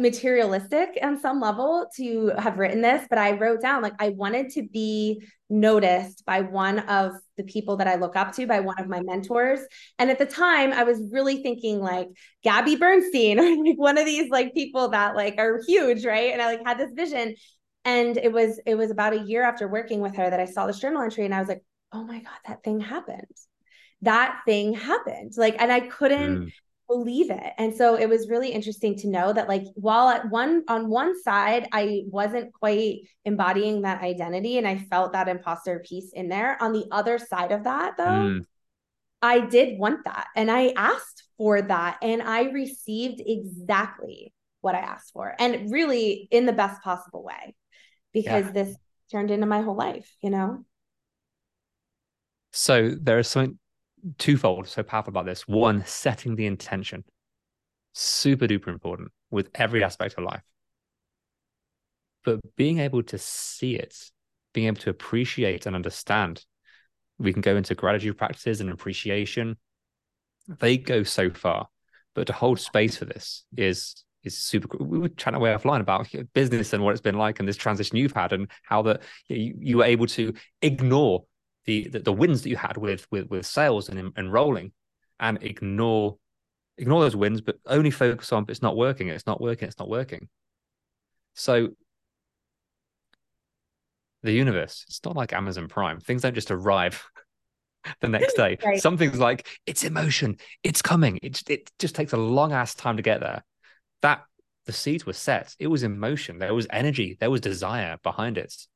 materialistic 0.01 0.99
on 1.03 1.21
some 1.21 1.41
level 1.41 1.87
to 1.97 2.33
have 2.39 2.59
written 2.59 2.81
this, 2.83 3.07
but 3.09 3.19
I 3.19 3.33
wrote 3.33 3.61
down 3.61 3.83
like 3.83 3.95
I 3.99 4.11
wanted 4.11 4.51
to 4.51 4.63
be 4.63 5.23
noticed 5.51 6.25
by 6.25 6.41
one 6.41 6.81
of 6.81 7.13
the 7.37 7.45
people 7.45 7.77
that 7.77 7.87
I 7.87 7.97
look 7.97 8.17
up 8.17 8.33
to, 8.35 8.47
by 8.47 8.61
one 8.61 8.79
of 8.79 8.89
my 8.89 9.01
mentors. 9.03 9.61
And 9.99 10.11
at 10.11 10.19
the 10.19 10.27
time, 10.27 10.73
I 10.73 10.85
was 10.85 11.01
really 11.13 11.43
thinking 11.43 11.81
like 11.81 12.09
Gabby 12.43 12.77
Bernstein 12.77 13.37
like 13.65 13.79
one 13.79 13.99
of 13.99 14.07
these 14.07 14.31
like 14.31 14.55
people 14.55 14.89
that 14.89 15.17
like 15.17 15.37
are 15.39 15.61
huge, 15.67 16.05
right? 16.05 16.33
And 16.33 16.43
I 16.43 16.47
like 16.47 16.67
had 16.67 16.79
this 16.79 16.93
vision. 16.93 17.35
And 17.85 18.17
it 18.17 18.33
was 18.33 18.61
it 18.67 18.77
was 18.77 18.91
about 18.91 19.13
a 19.13 19.21
year 19.21 19.43
after 19.43 19.69
working 19.69 20.01
with 20.01 20.17
her 20.17 20.29
that 20.29 20.41
I 20.41 20.47
saw 20.47 20.67
this 20.67 20.79
journal 20.79 21.03
entry 21.03 21.25
and 21.25 21.35
I 21.35 21.41
was 21.41 21.49
like, 21.49 21.63
oh 21.93 22.05
my 22.05 22.21
God, 22.21 22.39
that 22.47 22.63
thing 22.65 22.81
happened. 22.81 23.27
That 24.03 24.41
thing 24.47 24.75
happened. 24.75 25.33
Like, 25.37 25.57
and 25.59 25.73
I 25.73 25.81
couldn't 25.81 26.45
Mm, 26.47 26.53
believe 26.89 27.31
it. 27.31 27.53
And 27.59 27.75
so 27.75 27.97
it 27.97 28.09
was 28.09 28.29
really 28.29 28.51
interesting 28.51 28.97
to 28.99 29.09
know 29.09 29.33
that 29.33 29.49
like 29.49 29.65
while 29.75 30.09
at 30.09 30.29
one 30.31 30.65
on 30.69 30.89
one 30.91 31.21
side 31.23 31.69
I 31.73 32.03
wasn't 32.07 32.53
quite 32.53 33.01
embodying 33.25 33.83
that 33.83 34.03
identity 34.03 34.59
and 34.59 34.67
I 34.69 34.79
felt 34.79 35.13
that 35.13 35.29
imposter 35.29 35.83
piece 35.89 36.13
in 36.13 36.29
there, 36.29 36.63
on 36.63 36.73
the 36.73 36.87
other 36.91 37.19
side 37.19 37.53
of 37.53 37.65
that 37.65 37.97
though, 37.97 38.11
mm, 38.11 38.45
I 39.23 39.41
did 39.41 39.79
want 39.79 40.05
that 40.05 40.29
and 40.37 40.51
I 40.51 40.73
asked 40.77 41.25
for 41.39 41.63
that 41.63 41.99
and 42.03 42.23
I 42.23 42.45
received 42.51 43.23
exactly 43.25 44.33
what 44.61 44.75
I 44.75 44.81
asked 44.81 45.13
for 45.13 45.35
and 45.39 45.71
really 45.73 46.29
in 46.31 46.47
the 46.47 46.53
best 46.53 46.83
possible 46.83 47.25
way 47.25 47.55
because 48.13 48.47
Yeah. 48.47 48.53
this 48.53 48.77
turned 49.11 49.31
into 49.31 49.47
my 49.47 49.63
whole 49.63 49.77
life, 49.77 50.11
you 50.23 50.31
know? 50.31 50.65
So 52.53 52.91
there 53.01 53.19
is 53.19 53.29
something 53.29 53.59
twofold 54.19 54.69
so 54.69 54.83
powerful 54.83 55.11
about 55.11 55.27
this. 55.27 55.47
One, 55.49 55.85
setting 55.87 56.37
the 56.37 56.47
intention, 56.47 57.05
super 57.93 58.47
duper 58.47 58.69
important 58.69 59.11
with 59.31 59.51
every 59.55 59.83
aspect 59.83 60.15
of 60.19 60.25
life. 60.25 60.43
But 62.25 62.41
being 62.57 62.79
able 62.79 63.03
to 63.05 63.19
see 63.19 63.77
it, 63.77 64.11
being 64.53 64.67
able 64.67 64.81
to 64.81 64.91
appreciate 64.91 65.67
and 65.67 65.77
understand, 65.77 66.45
we 67.19 67.33
can 67.33 67.43
go 67.43 67.57
into 67.57 67.75
gratitude 67.75 68.17
practices 68.17 68.61
and 68.61 68.71
appreciation. 68.71 69.57
They 70.49 70.79
go 70.79 71.03
so 71.03 71.31
far, 71.31 71.69
but 72.15 72.27
to 72.27 72.33
hold 72.33 72.61
space 72.61 72.97
for 72.97 73.05
this 73.05 73.45
is 73.57 74.05
is 74.23 74.39
super. 74.39 74.69
cool. 74.69 74.87
We 74.87 74.99
were 74.99 75.11
chatting 75.11 75.37
away 75.37 75.51
offline 75.51 75.81
about 75.81 76.09
business 76.33 76.73
and 76.73 76.83
what 76.83 76.93
it's 76.93 77.03
been 77.03 77.19
like 77.19 77.41
and 77.41 77.49
this 77.49 77.59
transition 77.59 77.99
you've 77.99 78.13
had 78.13 78.33
and 78.33 78.51
how 78.63 78.81
that 78.83 79.03
you, 79.29 79.55
you 79.59 79.77
were 79.79 79.85
able 79.85 80.07
to 80.07 80.33
ignore 80.63 81.25
the, 81.67 81.89
the 81.89 81.99
the 82.01 82.13
wins 82.13 82.43
that 82.43 82.51
you 82.51 82.57
had 82.57 82.77
with 82.77 83.07
with 83.11 83.31
with 83.31 83.47
sales 83.47 83.89
and 83.89 84.13
enrolling 84.17 84.73
and 85.21 85.43
ignore 85.43 86.17
ignore 86.77 87.01
those 87.03 87.17
wins 87.17 87.41
but 87.41 87.57
only 87.67 87.91
focus 87.91 88.33
on 88.33 88.45
it's 88.49 88.63
not 88.63 88.77
working 88.77 89.09
it's 89.09 89.27
not 89.27 89.41
working 89.41 89.69
it's 89.69 89.79
not 89.79 89.89
working. 89.89 90.29
So 91.35 91.71
the 94.23 94.33
universe 94.33 94.85
it's 94.89 95.01
not 95.05 95.17
like 95.17 95.33
amazon 95.33 95.69
prime. 95.69 96.01
Things 96.01 96.23
don't 96.23 96.35
just 96.35 96.51
arrive 96.51 97.03
the 98.01 98.09
next 98.09 98.35
day. 98.35 98.59
Right. 98.65 98.81
something's 98.81 99.19
like 99.19 99.47
it's 99.67 99.85
emotion 99.85 100.37
it's 100.63 100.83
coming 100.83 101.19
it, 101.23 101.43
it 101.49 101.71
just 101.79 101.95
takes 101.95 102.13
a 102.13 102.17
long 102.19 102.53
ass 102.53 102.75
time 102.75 102.97
to 102.97 103.03
get 103.03 103.21
there. 103.21 103.45
That 104.03 104.25
the 104.67 104.73
seeds 104.73 105.05
were 105.05 105.13
set. 105.13 105.55
It 105.59 105.67
was 105.69 105.83
emotion 105.83 106.39
there 106.39 106.55
was 106.55 106.67
energy 106.71 107.17
there 107.21 107.31
was 107.31 107.41
desire 107.41 107.99
behind 108.03 108.39
it. 108.39 108.53
It 108.53 108.67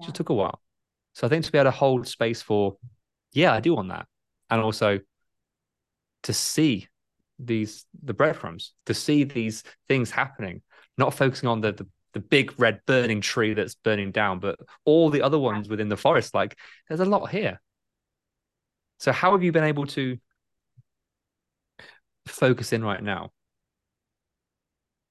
Yeah. 0.00 0.06
just 0.06 0.16
took 0.16 0.28
a 0.28 0.34
while 0.34 0.60
so 1.16 1.26
I 1.26 1.30
think 1.30 1.46
to 1.46 1.52
be 1.52 1.56
able 1.56 1.70
to 1.70 1.76
hold 1.76 2.06
space 2.06 2.42
for, 2.42 2.76
yeah, 3.32 3.54
I 3.54 3.60
do 3.60 3.74
want 3.74 3.88
that. 3.88 4.06
And 4.50 4.60
also 4.60 5.00
to 6.24 6.32
see 6.34 6.88
these 7.38 7.86
the 8.04 8.12
breadcrumbs, 8.12 8.74
to 8.84 8.92
see 8.92 9.24
these 9.24 9.64
things 9.88 10.10
happening, 10.10 10.60
not 10.98 11.14
focusing 11.14 11.48
on 11.48 11.62
the 11.62 11.72
the, 11.72 11.86
the 12.12 12.20
big 12.20 12.52
red 12.58 12.82
burning 12.84 13.22
tree 13.22 13.54
that's 13.54 13.76
burning 13.76 14.12
down, 14.12 14.40
but 14.40 14.58
all 14.84 15.08
the 15.08 15.22
other 15.22 15.38
ones 15.38 15.70
within 15.70 15.88
the 15.88 15.96
forest. 15.96 16.34
Like 16.34 16.54
there's 16.86 17.00
a 17.00 17.06
lot 17.06 17.30
here. 17.30 17.62
So 18.98 19.10
how 19.10 19.32
have 19.32 19.42
you 19.42 19.52
been 19.52 19.64
able 19.64 19.86
to 19.86 20.18
focus 22.26 22.74
in 22.74 22.84
right 22.84 23.02
now? 23.02 23.30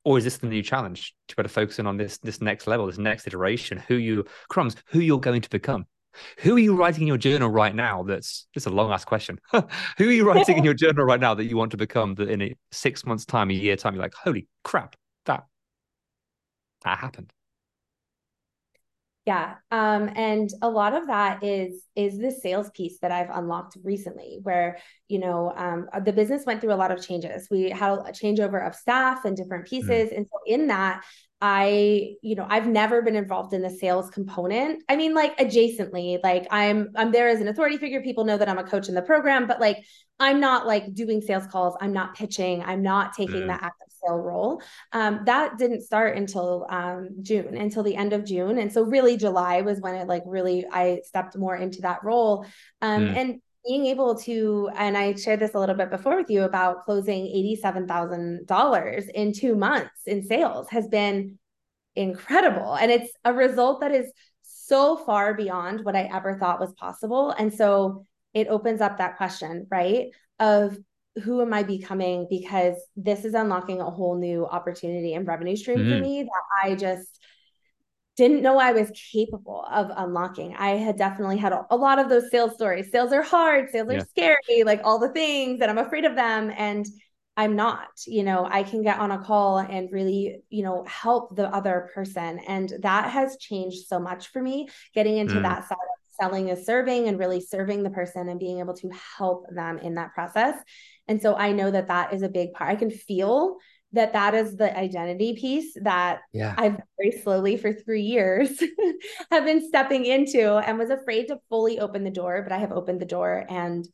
Or 0.03 0.19
is 0.19 0.23
this 0.23 0.37
the 0.37 0.45
new 0.45 0.61
challenge 0.61 1.15
to 1.29 1.35
be 1.35 1.41
able 1.41 1.49
to 1.49 1.53
focus 1.53 1.79
in 1.79 1.87
on 1.87 1.97
this 1.97 2.19
this 2.19 2.41
next 2.41 2.67
level, 2.67 2.85
this 2.85 2.99
next 2.99 3.25
iteration, 3.25 3.79
who 3.87 3.95
you 3.95 4.25
crumbs, 4.49 4.75
who 4.89 4.99
you're 4.99 5.19
going 5.19 5.41
to 5.41 5.49
become? 5.49 5.87
Who 6.39 6.55
are 6.55 6.59
you 6.59 6.75
writing 6.75 7.03
in 7.03 7.07
your 7.07 7.17
journal 7.17 7.49
right 7.49 7.73
now? 7.73 8.03
That's 8.03 8.47
just 8.53 8.65
a 8.65 8.69
long 8.69 8.91
ass 8.91 9.05
question. 9.05 9.39
who 9.51 9.61
are 9.99 10.11
you 10.11 10.27
writing 10.27 10.57
in 10.57 10.63
your 10.63 10.73
journal 10.73 11.05
right 11.05 11.19
now 11.19 11.33
that 11.33 11.45
you 11.45 11.57
want 11.57 11.71
to 11.71 11.77
become 11.77 12.15
that 12.15 12.29
in 12.29 12.41
a 12.41 12.55
six 12.71 13.05
months 13.05 13.25
time, 13.25 13.49
a 13.49 13.53
year 13.53 13.75
time, 13.75 13.95
you're 13.95 14.03
like, 14.03 14.13
holy 14.13 14.47
crap, 14.63 14.95
that 15.25 15.45
that 16.83 16.99
happened. 16.99 17.31
Yeah. 19.25 19.55
Um, 19.71 20.11
and 20.15 20.51
a 20.61 20.69
lot 20.69 20.93
of 20.93 21.07
that 21.07 21.43
is 21.43 21.83
is 21.95 22.19
the 22.19 22.29
sales 22.29 22.69
piece 22.71 22.99
that 22.99 23.11
I've 23.11 23.31
unlocked 23.31 23.75
recently, 23.83 24.37
where 24.43 24.77
you 25.07 25.17
know 25.17 25.51
um, 25.55 25.87
the 26.03 26.13
business 26.13 26.45
went 26.45 26.61
through 26.61 26.73
a 26.73 26.75
lot 26.75 26.91
of 26.91 27.01
changes. 27.05 27.47
We 27.49 27.71
had 27.71 27.93
a 27.93 28.11
changeover 28.11 28.65
of 28.65 28.75
staff 28.75 29.25
and 29.25 29.35
different 29.35 29.65
pieces, 29.67 30.11
and 30.11 30.27
so 30.31 30.37
in 30.45 30.67
that, 30.67 31.03
I 31.41 32.13
you 32.21 32.35
know 32.35 32.45
I've 32.47 32.67
never 32.67 33.01
been 33.01 33.15
involved 33.15 33.53
in 33.53 33.63
the 33.63 33.69
sales 33.71 34.11
component. 34.11 34.83
I 34.87 34.95
mean, 34.95 35.15
like 35.15 35.35
adjacently, 35.39 36.19
like 36.23 36.45
I'm 36.51 36.91
I'm 36.95 37.11
there 37.11 37.27
as 37.27 37.41
an 37.41 37.47
authority 37.47 37.77
figure. 37.77 38.03
People 38.03 38.25
know 38.25 38.37
that 38.37 38.47
I'm 38.47 38.59
a 38.59 38.63
coach 38.63 38.89
in 38.89 38.95
the 38.95 39.01
program, 39.01 39.47
but 39.47 39.59
like 39.59 39.77
I'm 40.19 40.39
not 40.39 40.67
like 40.67 40.93
doing 40.93 41.21
sales 41.21 41.47
calls. 41.47 41.75
I'm 41.81 41.93
not 41.93 42.15
pitching. 42.15 42.61
I'm 42.63 42.83
not 42.83 43.13
taking 43.13 43.45
Mm. 43.45 43.47
that 43.47 43.63
active 43.63 43.84
sale 44.05 44.17
role. 44.17 44.61
Um, 44.91 45.21
that 45.25 45.57
didn't 45.57 45.81
start 45.81 46.17
until 46.17 46.65
um, 46.69 47.09
June, 47.21 47.57
until 47.57 47.83
the 47.83 47.95
end 47.95 48.13
of 48.13 48.25
June, 48.25 48.57
and 48.59 48.71
so 48.71 48.83
really 48.83 49.17
July 49.17 49.61
was 49.61 49.79
when 49.81 49.95
it 49.95 50.07
like 50.07 50.23
really 50.25 50.65
I 50.71 51.01
stepped 51.03 51.37
more 51.37 51.55
into 51.55 51.81
that 51.81 52.03
role, 52.03 52.45
um, 52.81 53.05
Mm. 53.05 53.17
and 53.17 53.41
being 53.67 53.87
able 53.87 54.13
to 54.15 54.69
and 54.75 54.95
I 54.95 55.15
shared 55.15 55.39
this 55.39 55.55
a 55.55 55.59
little 55.59 55.73
bit 55.75 55.89
before 55.89 56.17
with 56.17 56.29
you 56.29 56.43
about 56.43 56.85
closing 56.85 57.25
eighty 57.25 57.55
seven 57.55 57.87
thousand 57.87 58.45
dollars 58.45 59.07
in 59.07 59.33
two 59.33 59.55
months 59.55 60.01
in 60.05 60.23
sales 60.23 60.69
has 60.69 60.87
been 60.87 61.39
incredible, 61.95 62.75
and 62.75 62.91
it's 62.91 63.11
a 63.23 63.33
result 63.33 63.81
that 63.81 63.91
is 63.91 64.11
so 64.43 64.97
far 64.97 65.33
beyond 65.33 65.83
what 65.83 65.95
I 65.95 66.09
ever 66.13 66.37
thought 66.37 66.59
was 66.59 66.73
possible, 66.73 67.31
and 67.31 67.53
so 67.53 68.05
it 68.33 68.47
opens 68.47 68.81
up 68.81 68.97
that 68.97 69.17
question, 69.17 69.65
right? 69.71 70.07
Of 70.39 70.77
who 71.23 71.41
am 71.41 71.53
I 71.53 71.63
becoming? 71.63 72.27
Because 72.29 72.75
this 72.95 73.25
is 73.25 73.33
unlocking 73.33 73.81
a 73.81 73.89
whole 73.89 74.17
new 74.17 74.45
opportunity 74.45 75.13
and 75.13 75.27
revenue 75.27 75.55
stream 75.55 75.85
for 75.87 75.97
Mhm. 75.97 75.99
me 75.99 76.23
that 76.23 76.43
I 76.63 76.75
just 76.75 77.19
didn't 78.17 78.41
know 78.41 78.57
I 78.57 78.71
was 78.71 78.91
capable 79.11 79.65
of 79.69 79.91
unlocking. 79.95 80.55
I 80.55 80.71
had 80.71 80.97
definitely 80.97 81.37
had 81.37 81.51
a, 81.51 81.65
a 81.69 81.75
lot 81.75 81.99
of 81.99 82.07
those 82.07 82.31
sales 82.31 82.53
stories. 82.55 82.89
Sales 82.91 83.11
are 83.11 83.21
hard, 83.21 83.69
sales 83.71 83.89
are 83.89 83.99
scary, 83.99 84.63
like 84.65 84.81
all 84.85 84.99
the 84.99 85.09
things, 85.09 85.59
and 85.61 85.69
I'm 85.69 85.77
afraid 85.85 86.05
of 86.05 86.15
them. 86.15 86.51
And 86.55 86.85
I'm 87.35 87.57
not, 87.57 87.89
you 88.07 88.23
know, 88.23 88.47
I 88.49 88.63
can 88.63 88.83
get 88.83 88.99
on 88.99 89.11
a 89.11 89.21
call 89.21 89.57
and 89.59 89.89
really, 89.91 90.41
you 90.49 90.63
know, 90.63 90.85
help 90.87 91.35
the 91.35 91.49
other 91.53 91.89
person. 91.93 92.39
And 92.47 92.71
that 92.81 93.11
has 93.11 93.35
changed 93.37 93.87
so 93.87 93.99
much 93.99 94.29
for 94.29 94.41
me 94.41 94.69
getting 94.93 95.17
into 95.17 95.39
Mm. 95.39 95.41
that 95.41 95.67
side 95.67 95.77
selling 96.19 96.49
is 96.49 96.65
serving 96.65 97.07
and 97.07 97.19
really 97.19 97.41
serving 97.41 97.83
the 97.83 97.89
person 97.89 98.29
and 98.29 98.39
being 98.39 98.59
able 98.59 98.75
to 98.75 98.89
help 99.17 99.45
them 99.53 99.77
in 99.79 99.95
that 99.95 100.13
process. 100.13 100.55
And 101.07 101.21
so 101.21 101.35
I 101.35 101.51
know 101.51 101.71
that 101.71 101.87
that 101.87 102.13
is 102.13 102.21
a 102.21 102.29
big 102.29 102.53
part. 102.53 102.71
I 102.71 102.75
can 102.75 102.89
feel 102.89 103.57
that 103.93 104.13
that 104.13 104.35
is 104.35 104.57
the 104.57 104.77
identity 104.77 105.35
piece 105.35 105.75
that 105.81 106.19
yeah. 106.33 106.53
I've 106.57 106.77
very 106.97 107.11
slowly 107.21 107.57
for 107.57 107.73
three 107.73 108.01
years 108.01 108.61
have 109.31 109.45
been 109.45 109.65
stepping 109.67 110.05
into 110.05 110.55
and 110.57 110.77
was 110.77 110.89
afraid 110.89 111.27
to 111.27 111.39
fully 111.49 111.79
open 111.79 112.03
the 112.03 112.11
door, 112.11 112.41
but 112.43 112.51
I 112.51 112.57
have 112.57 112.71
opened 112.71 112.99
the 112.99 113.05
door 113.05 113.45
and 113.49 113.87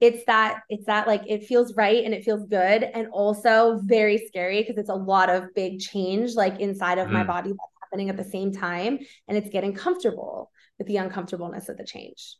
it's 0.00 0.24
that 0.26 0.60
it's 0.68 0.86
that 0.86 1.06
like 1.06 1.22
it 1.26 1.44
feels 1.44 1.74
right 1.74 2.04
and 2.04 2.14
it 2.14 2.24
feels 2.24 2.46
good 2.48 2.84
and 2.84 3.08
also 3.08 3.80
very 3.82 4.18
scary 4.28 4.62
because 4.62 4.78
it's 4.78 4.90
a 4.90 4.94
lot 4.94 5.28
of 5.28 5.52
big 5.54 5.80
change 5.80 6.34
like 6.34 6.60
inside 6.60 6.98
of 6.98 7.08
mm. 7.08 7.12
my 7.12 7.24
body 7.24 7.50
that's 7.50 7.77
happening 7.90 8.10
at 8.10 8.16
the 8.16 8.24
same 8.24 8.52
time 8.52 8.98
and 9.26 9.38
it's 9.38 9.50
getting 9.50 9.74
comfortable 9.74 10.50
with 10.78 10.86
the 10.86 10.96
uncomfortableness 10.96 11.68
of 11.68 11.76
the 11.76 11.84
change. 11.84 12.36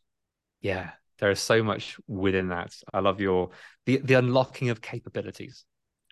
Yeah 0.61 0.91
there 1.19 1.31
is 1.31 1.39
so 1.39 1.61
much 1.61 1.97
within 2.07 2.49
that. 2.49 2.75
I 2.93 2.99
love 2.99 3.21
your 3.21 3.49
the 3.85 3.97
the 3.97 4.15
unlocking 4.15 4.69
of 4.69 4.81
capabilities 4.81 5.65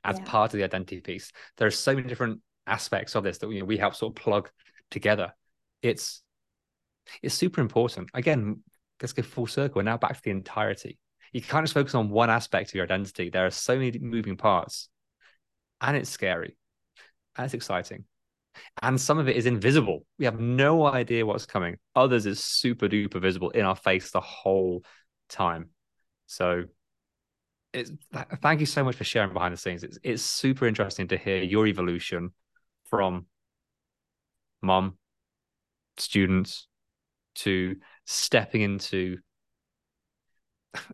as 0.03 0.17
yeah. 0.19 0.25
part 0.25 0.53
of 0.53 0.57
the 0.57 0.63
identity 0.63 1.01
piece. 1.01 1.31
There 1.57 1.67
are 1.67 1.71
so 1.71 1.95
many 1.95 2.07
different 2.07 2.41
aspects 2.67 3.15
of 3.15 3.23
this 3.23 3.39
that 3.39 3.49
you 3.49 3.59
know, 3.59 3.65
we 3.65 3.77
help 3.77 3.95
sort 3.95 4.11
of 4.11 4.23
plug 4.23 4.49
together. 4.91 5.33
It's 5.81 6.21
it's 7.21 7.35
super 7.35 7.61
important. 7.61 8.09
Again 8.13 8.63
let's 9.01 9.13
go 9.13 9.23
full 9.23 9.47
circle. 9.47 9.81
Now 9.81 9.97
back 9.97 10.15
to 10.15 10.21
the 10.23 10.31
entirety. 10.31 10.97
You 11.31 11.41
can't 11.41 11.63
just 11.63 11.73
focus 11.73 11.95
on 11.95 12.09
one 12.09 12.29
aspect 12.29 12.71
of 12.71 12.75
your 12.75 12.85
identity. 12.85 13.29
There 13.29 13.45
are 13.45 13.51
so 13.51 13.77
many 13.77 13.99
moving 13.99 14.37
parts, 14.37 14.89
and 15.81 15.95
it's 15.95 16.09
scary, 16.09 16.57
and 17.35 17.45
it's 17.45 17.53
exciting, 17.53 18.05
and 18.81 18.99
some 18.99 19.17
of 19.19 19.27
it 19.27 19.35
is 19.35 19.45
invisible. 19.45 20.05
We 20.19 20.25
have 20.25 20.39
no 20.39 20.85
idea 20.85 21.25
what's 21.25 21.45
coming. 21.45 21.77
Others 21.95 22.25
is 22.25 22.43
super 22.43 22.87
duper 22.87 23.21
visible 23.21 23.49
in 23.51 23.65
our 23.65 23.75
face 23.75 24.11
the 24.11 24.21
whole 24.21 24.83
time. 25.29 25.69
So, 26.25 26.65
it's 27.73 27.91
thank 28.41 28.59
you 28.59 28.65
so 28.65 28.83
much 28.83 28.95
for 28.95 29.03
sharing 29.03 29.33
behind 29.33 29.53
the 29.53 29.57
scenes. 29.57 29.83
It's 29.83 29.99
it's 30.03 30.23
super 30.23 30.67
interesting 30.67 31.07
to 31.09 31.17
hear 31.17 31.43
your 31.43 31.67
evolution 31.67 32.31
from 32.89 33.25
mom, 34.61 34.97
students, 35.97 36.67
to 37.35 37.75
stepping 38.05 38.61
into 38.61 39.17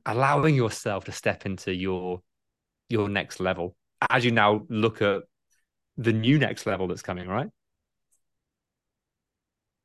allowing 0.06 0.56
yourself 0.56 1.06
to 1.06 1.12
step 1.12 1.46
into 1.46 1.74
your 1.74 2.22
your 2.90 3.10
next 3.10 3.40
level 3.40 3.76
as 4.10 4.26
you 4.26 4.32
now 4.32 4.66
look 4.70 5.02
at 5.02 5.24
the 5.98 6.14
new 6.14 6.40
next 6.40 6.66
level 6.66 6.88
that's 6.88 7.02
coming 7.02 7.28
right? 7.28 7.50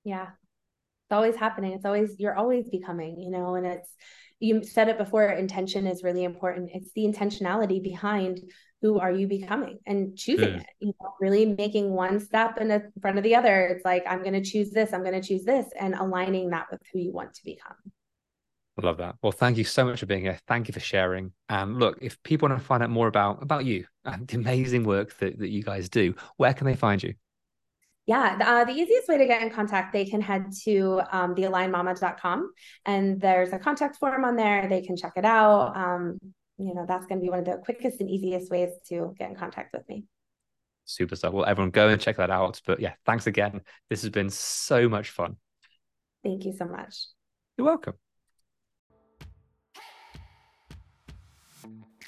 Yeah. 0.04 0.24
It's 0.24 1.12
always 1.12 1.36
happening. 1.36 1.72
It's 1.72 1.84
always 1.84 2.16
you're 2.18 2.36
always 2.36 2.68
becoming 2.68 3.20
you 3.20 3.30
know 3.30 3.54
and 3.54 3.66
it's 3.66 3.94
you 4.40 4.62
said 4.62 4.88
it 4.88 4.98
before 4.98 5.24
intention 5.24 5.86
is 5.86 6.02
really 6.02 6.24
important. 6.24 6.70
It's 6.72 6.92
the 6.94 7.04
intentionality 7.04 7.82
behind 7.82 8.40
who 8.80 9.00
are 9.00 9.10
you 9.10 9.26
becoming 9.26 9.78
and 9.86 10.16
choosing 10.16 10.50
mm. 10.50 10.60
it 10.60 10.66
you 10.78 10.92
know 11.00 11.14
really 11.20 11.46
making 11.46 11.90
one 11.90 12.20
step 12.20 12.58
in, 12.58 12.92
front 13.00 13.18
of 13.18 13.24
the 13.24 13.34
other. 13.34 13.66
It's 13.66 13.84
like 13.84 14.04
i'm 14.06 14.22
going 14.22 14.40
to 14.40 14.50
choose 14.50 14.70
this 14.70 14.92
i'm 14.92 15.02
going 15.02 15.20
to 15.20 15.26
choose 15.26 15.44
this 15.44 15.66
and 15.78 15.94
aligning 15.94 16.50
that 16.50 16.66
with 16.70 16.80
who 16.92 17.00
you 17.00 17.12
want 17.12 17.34
to 17.34 17.44
become 17.44 17.74
I 18.78 18.86
love 18.86 18.98
that. 18.98 19.16
Well, 19.22 19.32
thank 19.32 19.58
you 19.58 19.64
so 19.64 19.84
much 19.84 20.00
for 20.00 20.06
being 20.06 20.22
here. 20.22 20.38
Thank 20.46 20.68
you 20.68 20.72
for 20.72 20.80
sharing. 20.80 21.32
And 21.48 21.78
look, 21.78 21.98
if 22.00 22.22
people 22.22 22.48
want 22.48 22.60
to 22.60 22.64
find 22.64 22.82
out 22.82 22.90
more 22.90 23.08
about 23.08 23.42
about 23.42 23.64
you 23.64 23.86
and 24.04 24.26
the 24.28 24.36
amazing 24.36 24.84
work 24.84 25.16
that, 25.18 25.38
that 25.38 25.48
you 25.48 25.62
guys 25.62 25.88
do, 25.88 26.14
where 26.36 26.54
can 26.54 26.66
they 26.66 26.76
find 26.76 27.02
you? 27.02 27.14
Yeah, 28.06 28.38
uh, 28.40 28.64
the 28.64 28.72
easiest 28.72 29.06
way 29.08 29.18
to 29.18 29.26
get 29.26 29.42
in 29.42 29.50
contact, 29.50 29.92
they 29.92 30.06
can 30.06 30.22
head 30.22 30.46
to 30.64 31.02
um, 31.12 31.34
thealignedmama.com 31.34 32.52
and 32.86 33.20
there's 33.20 33.52
a 33.52 33.58
contact 33.58 33.96
form 33.96 34.24
on 34.24 34.34
there. 34.34 34.66
They 34.66 34.80
can 34.80 34.96
check 34.96 35.12
it 35.16 35.26
out. 35.26 35.76
Um, 35.76 36.18
you 36.56 36.74
know, 36.74 36.86
that's 36.88 37.04
going 37.04 37.20
to 37.20 37.22
be 37.22 37.28
one 37.28 37.40
of 37.40 37.44
the 37.44 37.58
quickest 37.62 38.00
and 38.00 38.08
easiest 38.08 38.50
ways 38.50 38.70
to 38.88 39.14
get 39.18 39.28
in 39.28 39.36
contact 39.36 39.74
with 39.74 39.86
me. 39.90 40.04
Super 40.86 41.16
stuff. 41.16 41.34
Well, 41.34 41.44
everyone 41.44 41.70
go 41.70 41.88
and 41.88 42.00
check 42.00 42.16
that 42.16 42.30
out. 42.30 42.62
But 42.64 42.80
yeah, 42.80 42.94
thanks 43.04 43.26
again. 43.26 43.60
This 43.90 44.00
has 44.02 44.10
been 44.10 44.30
so 44.30 44.88
much 44.88 45.10
fun. 45.10 45.36
Thank 46.24 46.46
you 46.46 46.54
so 46.56 46.64
much. 46.64 47.08
You're 47.58 47.66
welcome. 47.66 47.94